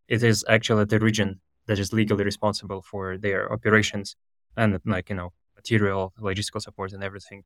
it 0.07 0.23
is 0.23 0.43
actually 0.49 0.85
the 0.85 0.99
region 0.99 1.39
that 1.67 1.77
is 1.77 1.93
legally 1.93 2.23
responsible 2.23 2.81
for 2.81 3.17
their 3.19 3.53
operations 3.53 4.15
and 4.57 4.79
like, 4.85 5.09
you 5.09 5.15
know, 5.15 5.33
material, 5.55 6.13
logistical 6.19 6.61
support 6.61 6.91
and 6.93 7.03
everything. 7.03 7.43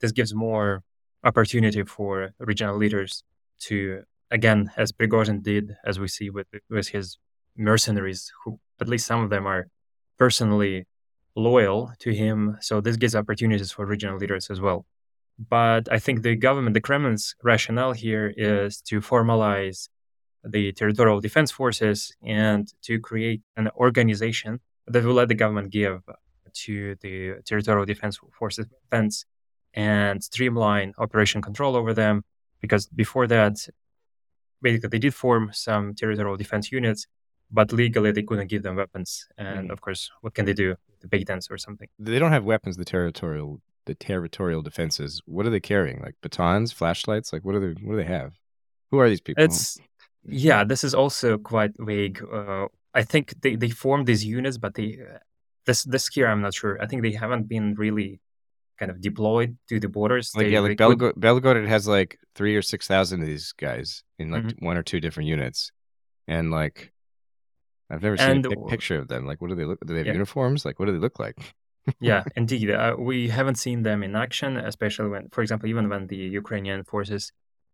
This 0.00 0.12
gives 0.12 0.34
more 0.34 0.82
opportunity 1.22 1.82
for 1.84 2.34
regional 2.38 2.76
leaders 2.76 3.22
to 3.60 4.02
again, 4.30 4.70
as 4.76 4.92
Prigozhin 4.92 5.42
did, 5.42 5.76
as 5.84 5.98
we 5.98 6.08
see 6.08 6.28
with 6.30 6.48
with 6.68 6.88
his 6.88 7.18
mercenaries, 7.56 8.32
who 8.44 8.58
at 8.80 8.88
least 8.88 9.06
some 9.06 9.22
of 9.22 9.30
them 9.30 9.46
are 9.46 9.68
personally 10.18 10.86
loyal 11.36 11.92
to 12.00 12.10
him. 12.12 12.56
So 12.60 12.80
this 12.80 12.96
gives 12.96 13.14
opportunities 13.14 13.72
for 13.72 13.86
regional 13.86 14.18
leaders 14.18 14.50
as 14.50 14.60
well. 14.60 14.86
But 15.38 15.90
I 15.90 15.98
think 15.98 16.22
the 16.22 16.36
government, 16.36 16.74
the 16.74 16.80
Kremlin's 16.80 17.34
rationale 17.42 17.92
here 17.92 18.32
is 18.36 18.80
to 18.82 19.00
formalize 19.00 19.88
the 20.44 20.72
territorial 20.72 21.20
defense 21.20 21.50
forces 21.50 22.14
and 22.22 22.72
to 22.82 23.00
create 23.00 23.42
an 23.56 23.68
organization 23.76 24.60
that 24.86 25.02
will 25.04 25.14
let 25.14 25.28
the 25.28 25.34
government 25.34 25.70
give 25.70 26.02
to 26.54 26.96
the 27.00 27.34
territorial 27.44 27.84
defense 27.84 28.18
forces 28.38 28.66
defense 28.66 29.24
and 29.74 30.22
streamline 30.22 30.94
operation 30.98 31.42
control 31.42 31.76
over 31.76 31.92
them. 31.92 32.24
Because 32.60 32.86
before 32.86 33.26
that, 33.26 33.56
basically 34.62 34.88
they 34.88 34.98
did 34.98 35.14
form 35.14 35.50
some 35.52 35.94
territorial 35.94 36.36
defense 36.36 36.72
units, 36.72 37.06
but 37.50 37.72
legally 37.72 38.12
they 38.12 38.22
couldn't 38.22 38.48
give 38.48 38.62
them 38.62 38.76
weapons. 38.76 39.26
And 39.36 39.68
mm. 39.68 39.72
of 39.72 39.80
course, 39.80 40.10
what 40.22 40.34
can 40.34 40.46
they 40.46 40.54
do? 40.54 40.76
The 41.00 41.08
batons 41.08 41.48
or 41.50 41.58
something. 41.58 41.88
They 41.98 42.18
don't 42.18 42.32
have 42.32 42.44
weapons. 42.44 42.76
The 42.76 42.84
territorial 42.84 43.60
the 43.86 43.94
territorial 43.94 44.62
defenses. 44.62 45.20
What 45.26 45.44
are 45.46 45.50
they 45.50 45.60
carrying? 45.60 46.00
Like 46.00 46.14
batons, 46.22 46.72
flashlights? 46.72 47.32
Like 47.32 47.44
what 47.44 47.54
are 47.54 47.60
they? 47.60 47.74
What 47.82 47.92
do 47.92 47.96
they 47.96 48.04
have? 48.04 48.32
Who 48.90 48.98
are 48.98 49.08
these 49.08 49.20
people? 49.20 49.44
It's 49.44 49.78
yeah. 50.24 50.64
This 50.64 50.84
is 50.84 50.94
also 50.94 51.36
quite 51.36 51.72
vague. 51.78 52.22
Uh, 52.32 52.68
I 52.94 53.02
think 53.02 53.34
they, 53.42 53.56
they 53.56 53.70
formed 53.70 54.06
these 54.06 54.24
units, 54.24 54.56
but 54.56 54.74
they 54.74 55.00
this 55.66 55.84
this 55.84 56.08
here 56.08 56.26
I'm 56.26 56.42
not 56.42 56.54
sure. 56.54 56.80
I 56.80 56.86
think 56.86 57.02
they 57.02 57.12
haven't 57.12 57.48
been 57.48 57.74
really 57.74 58.20
kind 58.78 58.90
of 58.90 59.00
deployed 59.00 59.56
to 59.68 59.80
the 59.80 59.88
borders. 59.88 60.32
Like 60.34 60.46
they, 60.46 60.52
yeah, 60.52 60.60
like 60.60 60.76
Belgorod, 60.76 61.14
Belgorod 61.14 61.66
has 61.66 61.86
like 61.86 62.18
three 62.34 62.56
or 62.56 62.62
six 62.62 62.86
thousand 62.86 63.22
of 63.22 63.26
these 63.26 63.52
guys 63.52 64.02
in 64.18 64.30
like 64.30 64.44
mm-hmm. 64.44 64.64
one 64.64 64.76
or 64.76 64.82
two 64.82 65.00
different 65.00 65.28
units, 65.28 65.70
and 66.26 66.50
like 66.50 66.92
I've 67.90 68.02
never 68.02 68.16
seen 68.16 68.30
and, 68.30 68.46
a 68.46 68.50
pic- 68.50 68.66
picture 68.68 68.98
of 68.98 69.08
them. 69.08 69.26
Like, 69.26 69.40
what 69.40 69.48
do 69.48 69.54
they 69.54 69.64
look? 69.64 69.80
Do 69.84 69.92
they 69.92 70.00
have 70.00 70.06
yeah. 70.06 70.12
uniforms? 70.12 70.64
Like, 70.64 70.78
what 70.78 70.86
do 70.86 70.92
they 70.92 70.98
look 70.98 71.18
like? 71.18 71.54
yeah, 72.00 72.24
indeed, 72.36 72.70
uh, 72.70 72.96
we 72.98 73.28
haven't 73.28 73.56
seen 73.56 73.82
them 73.82 74.02
in 74.02 74.16
action, 74.16 74.56
especially 74.56 75.08
when, 75.08 75.28
for 75.30 75.42
example, 75.42 75.68
even 75.68 75.88
when 75.88 76.06
the 76.06 76.16
Ukrainian 76.16 76.84
forces 76.84 77.32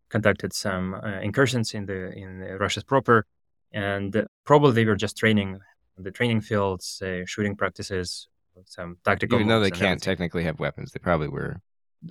conducted 0.09 0.53
some 0.53 0.95
uh, 0.95 1.21
incursions 1.21 1.73
in 1.75 1.87
the 1.87 2.13
in 2.13 2.41
Russia's 2.59 2.85
proper, 2.85 3.27
and 3.73 4.27
probably 4.45 4.73
they 4.73 4.85
were 4.85 4.97
just 4.97 5.17
training 5.17 5.61
the 5.99 6.11
training 6.11 6.41
fields, 6.41 7.03
uh, 7.03 7.25
shooting 7.27 7.57
practices, 7.57 8.29
some 8.67 8.97
tactical. 9.05 9.37
Even 9.37 9.49
though 9.49 9.61
they 9.61 9.71
can't 9.71 10.03
technically 10.03 10.45
have 10.45 10.59
weapons, 10.59 10.93
they 10.93 10.99
probably 10.99 11.29
were 11.29 11.61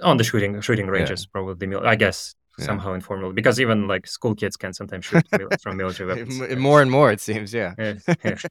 on 0.04 0.18
the 0.18 0.24
shooting 0.24 0.60
shooting 0.62 0.88
ranges. 0.88 1.22
Yeah. 1.24 1.32
Probably, 1.34 1.76
I 1.76 1.96
guess 1.96 2.36
yeah. 2.58 2.66
somehow 2.66 2.94
informally, 2.94 3.34
because 3.34 3.60
even 3.60 3.88
like 3.88 4.08
school 4.08 4.36
kids 4.36 4.56
can 4.58 4.74
sometimes 4.74 5.06
shoot 5.06 5.26
from 5.62 5.78
military 5.78 6.10
weapons. 6.10 6.58
more 6.58 6.82
and 6.82 6.92
more, 6.92 7.12
it 7.12 7.22
seems. 7.22 7.54
Yeah. 7.54 7.74
yeah. 7.78 8.36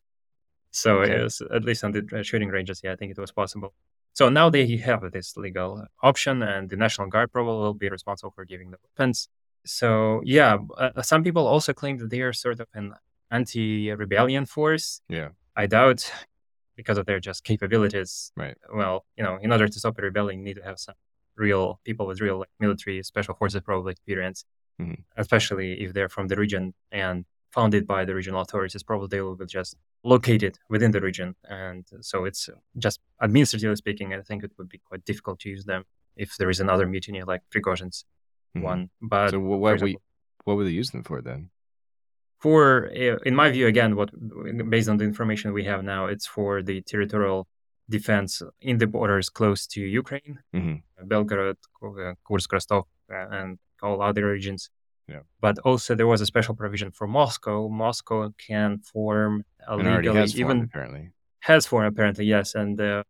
So 0.70 1.00
Okay. 1.00 1.22
was, 1.22 1.40
at 1.40 1.64
least 1.64 1.82
on 1.82 1.92
the 1.92 2.06
uh, 2.12 2.22
shooting 2.22 2.48
ranges, 2.50 2.82
yeah, 2.84 2.92
I 2.92 2.96
think 2.96 3.10
it 3.10 3.18
was 3.18 3.32
possible. 3.32 3.72
So 4.12 4.28
now 4.28 4.50
they 4.50 4.76
have 4.76 5.02
this 5.12 5.36
legal 5.36 5.86
option, 6.02 6.42
and 6.42 6.68
the 6.68 6.76
National 6.76 7.08
Guard 7.08 7.32
probably 7.32 7.54
will 7.54 7.74
be 7.74 7.88
responsible 7.88 8.32
for 8.32 8.44
giving 8.44 8.70
the 8.70 8.78
weapons. 8.82 9.28
So 9.64 10.20
yeah, 10.24 10.58
uh, 10.76 11.02
some 11.02 11.22
people 11.22 11.46
also 11.46 11.72
claim 11.72 11.98
that 11.98 12.10
they 12.10 12.20
are 12.20 12.32
sort 12.32 12.60
of 12.60 12.68
an 12.74 12.94
anti-rebellion 13.30 14.46
force. 14.46 15.00
Yeah. 15.08 15.28
I 15.56 15.66
doubt 15.66 16.10
because 16.76 16.98
of 16.98 17.06
their 17.06 17.20
just 17.20 17.44
capabilities. 17.44 18.32
Right. 18.36 18.56
Well, 18.72 19.04
you 19.16 19.24
know, 19.24 19.38
in 19.42 19.50
order 19.52 19.66
to 19.68 19.78
stop 19.78 19.98
a 19.98 20.02
rebellion, 20.02 20.40
you 20.40 20.44
need 20.44 20.56
to 20.56 20.62
have 20.64 20.78
some 20.78 20.94
real 21.36 21.80
people 21.84 22.06
with 22.06 22.20
real 22.20 22.38
like, 22.40 22.48
military 22.60 23.02
special 23.02 23.34
forces 23.34 23.60
probably 23.62 23.92
experience, 23.92 24.44
Mhm. 24.80 25.02
especially 25.16 25.80
if 25.84 25.92
they're 25.92 26.08
from 26.08 26.28
the 26.28 26.36
region 26.36 26.74
and 26.92 27.24
founded 27.52 27.86
by 27.86 28.04
the 28.04 28.14
regional 28.14 28.40
authorities. 28.42 28.82
Probably 28.82 29.08
they 29.08 29.20
will 29.20 29.34
be 29.36 29.46
just 29.46 29.76
located 30.04 30.58
within 30.68 30.90
the 30.92 31.00
region, 31.00 31.34
and 31.44 31.84
so 32.00 32.24
it's 32.24 32.48
just 32.76 33.00
administratively 33.20 33.74
speaking, 33.76 34.14
I 34.14 34.22
think 34.22 34.44
it 34.44 34.52
would 34.58 34.68
be 34.68 34.78
quite 34.78 35.04
difficult 35.04 35.40
to 35.40 35.48
use 35.48 35.64
them 35.64 35.84
if 36.16 36.36
there 36.36 36.50
is 36.50 36.60
another 36.60 36.86
mutiny 36.86 37.22
like 37.24 37.42
Prigozhin's 37.50 38.04
Mhm. 38.56 38.62
one. 38.62 38.90
But 39.00 39.30
So 39.30 39.40
wh- 39.40 39.42
for 39.42 39.58
what 39.58 39.82
we 39.82 39.96
what 40.44 40.56
would 40.56 40.66
they 40.66 40.70
use 40.82 40.90
them 40.92 41.02
for 41.02 41.20
then? 41.20 41.50
For 42.38 42.86
uh, 43.02 43.18
in 43.28 43.34
my 43.34 43.48
view 43.50 43.66
again 43.66 43.90
what 43.96 44.10
based 44.70 44.88
on 44.88 44.96
the 45.00 45.04
information 45.04 45.52
we 45.52 45.64
have 45.64 45.82
now 45.94 46.02
it's 46.12 46.26
for 46.26 46.62
the 46.62 46.80
territorial 46.82 47.46
defense 47.96 48.42
in 48.60 48.78
the 48.78 48.86
borders 48.86 49.28
close 49.38 49.66
to 49.66 49.80
ukraine 50.02 50.34
Mhm. 50.58 50.76
belgorod 51.10 51.56
uh, 51.82 52.14
kursk 52.26 52.52
rostov 52.52 52.84
uh, 53.14 53.26
and 53.38 53.58
all 53.82 53.98
other 54.10 54.24
regions 54.36 54.62
Yeah. 55.14 55.22
but 55.46 55.56
also 55.68 55.90
there 55.98 56.10
was 56.14 56.20
a 56.20 56.28
special 56.34 56.54
provision 56.62 56.88
for 56.98 57.06
moscow 57.20 57.58
moscow 57.84 58.18
can 58.48 58.70
form 58.92 59.32
And 59.60 59.68
already 59.70 60.08
illegally 60.08 60.20
has 60.20 60.32
formed, 60.34 60.40
even 60.42 60.56
apparently. 60.68 61.04
has 61.50 61.62
formed 61.70 61.88
apparently 61.92 62.24
yes 62.36 62.48
and 62.60 62.74
uh, 62.80 63.02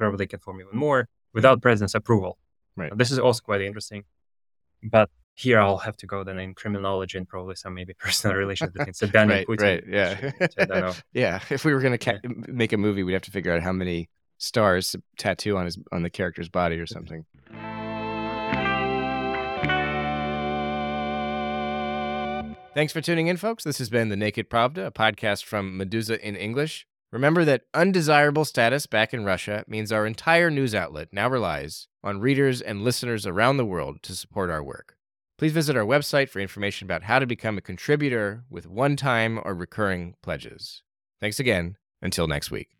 probably 0.00 0.26
can 0.32 0.40
form 0.44 0.56
even 0.64 0.76
more 0.86 1.00
without 1.36 1.56
president's 1.66 1.96
approval 2.00 2.32
Right. 2.80 2.92
this 3.00 3.10
is 3.14 3.18
also 3.26 3.40
quite 3.50 3.62
interesting 3.70 4.00
but 4.96 5.08
here 5.38 5.60
I'll 5.60 5.78
have 5.78 5.96
to 5.98 6.06
go 6.06 6.24
then 6.24 6.38
in 6.38 6.54
Kremlinology 6.54 7.14
and 7.14 7.28
probably 7.28 7.54
some 7.54 7.72
maybe 7.74 7.94
personal 7.98 8.36
relations 8.36 8.72
between 8.72 8.92
Saddam 8.92 9.22
and 9.22 9.30
Right, 9.30 9.46
Putin. 9.46 9.62
right, 9.62 9.84
yeah, 9.88 10.30
which 10.38 10.52
I 10.58 10.64
don't 10.64 10.80
know. 10.80 10.94
yeah. 11.12 11.40
If 11.50 11.64
we 11.64 11.72
were 11.72 11.80
gonna 11.80 11.98
ca- 11.98 12.18
make 12.24 12.72
a 12.72 12.76
movie, 12.76 13.02
we'd 13.04 13.12
have 13.12 13.22
to 13.22 13.30
figure 13.30 13.52
out 13.52 13.62
how 13.62 13.72
many 13.72 14.08
stars 14.38 14.90
to 14.92 15.02
tattoo 15.16 15.56
on 15.56 15.64
his 15.66 15.78
on 15.92 16.02
the 16.02 16.10
character's 16.10 16.48
body 16.48 16.78
or 16.78 16.86
something. 16.86 17.24
Thanks 22.74 22.92
for 22.92 23.00
tuning 23.00 23.26
in, 23.26 23.36
folks. 23.36 23.64
This 23.64 23.78
has 23.78 23.90
been 23.90 24.08
The 24.08 24.16
Naked 24.16 24.48
Pravda, 24.48 24.86
a 24.86 24.90
podcast 24.92 25.42
from 25.44 25.76
Meduza 25.80 26.16
in 26.20 26.36
English. 26.36 26.86
Remember 27.10 27.44
that 27.44 27.62
undesirable 27.74 28.44
status 28.44 28.86
back 28.86 29.12
in 29.12 29.24
Russia 29.24 29.64
means 29.66 29.90
our 29.90 30.06
entire 30.06 30.48
news 30.50 30.74
outlet 30.76 31.08
now 31.10 31.28
relies 31.28 31.88
on 32.04 32.20
readers 32.20 32.60
and 32.60 32.84
listeners 32.84 33.26
around 33.26 33.56
the 33.56 33.64
world 33.64 34.02
to 34.04 34.14
support 34.14 34.48
our 34.50 34.62
work. 34.62 34.94
Please 35.38 35.52
visit 35.52 35.76
our 35.76 35.84
website 35.84 36.28
for 36.28 36.40
information 36.40 36.86
about 36.86 37.04
how 37.04 37.20
to 37.20 37.26
become 37.26 37.56
a 37.56 37.62
contributor 37.62 38.44
with 38.50 38.66
one 38.66 38.96
time 38.96 39.40
or 39.44 39.54
recurring 39.54 40.14
pledges. 40.20 40.82
Thanks 41.20 41.38
again. 41.38 41.76
Until 42.02 42.26
next 42.26 42.50
week. 42.50 42.77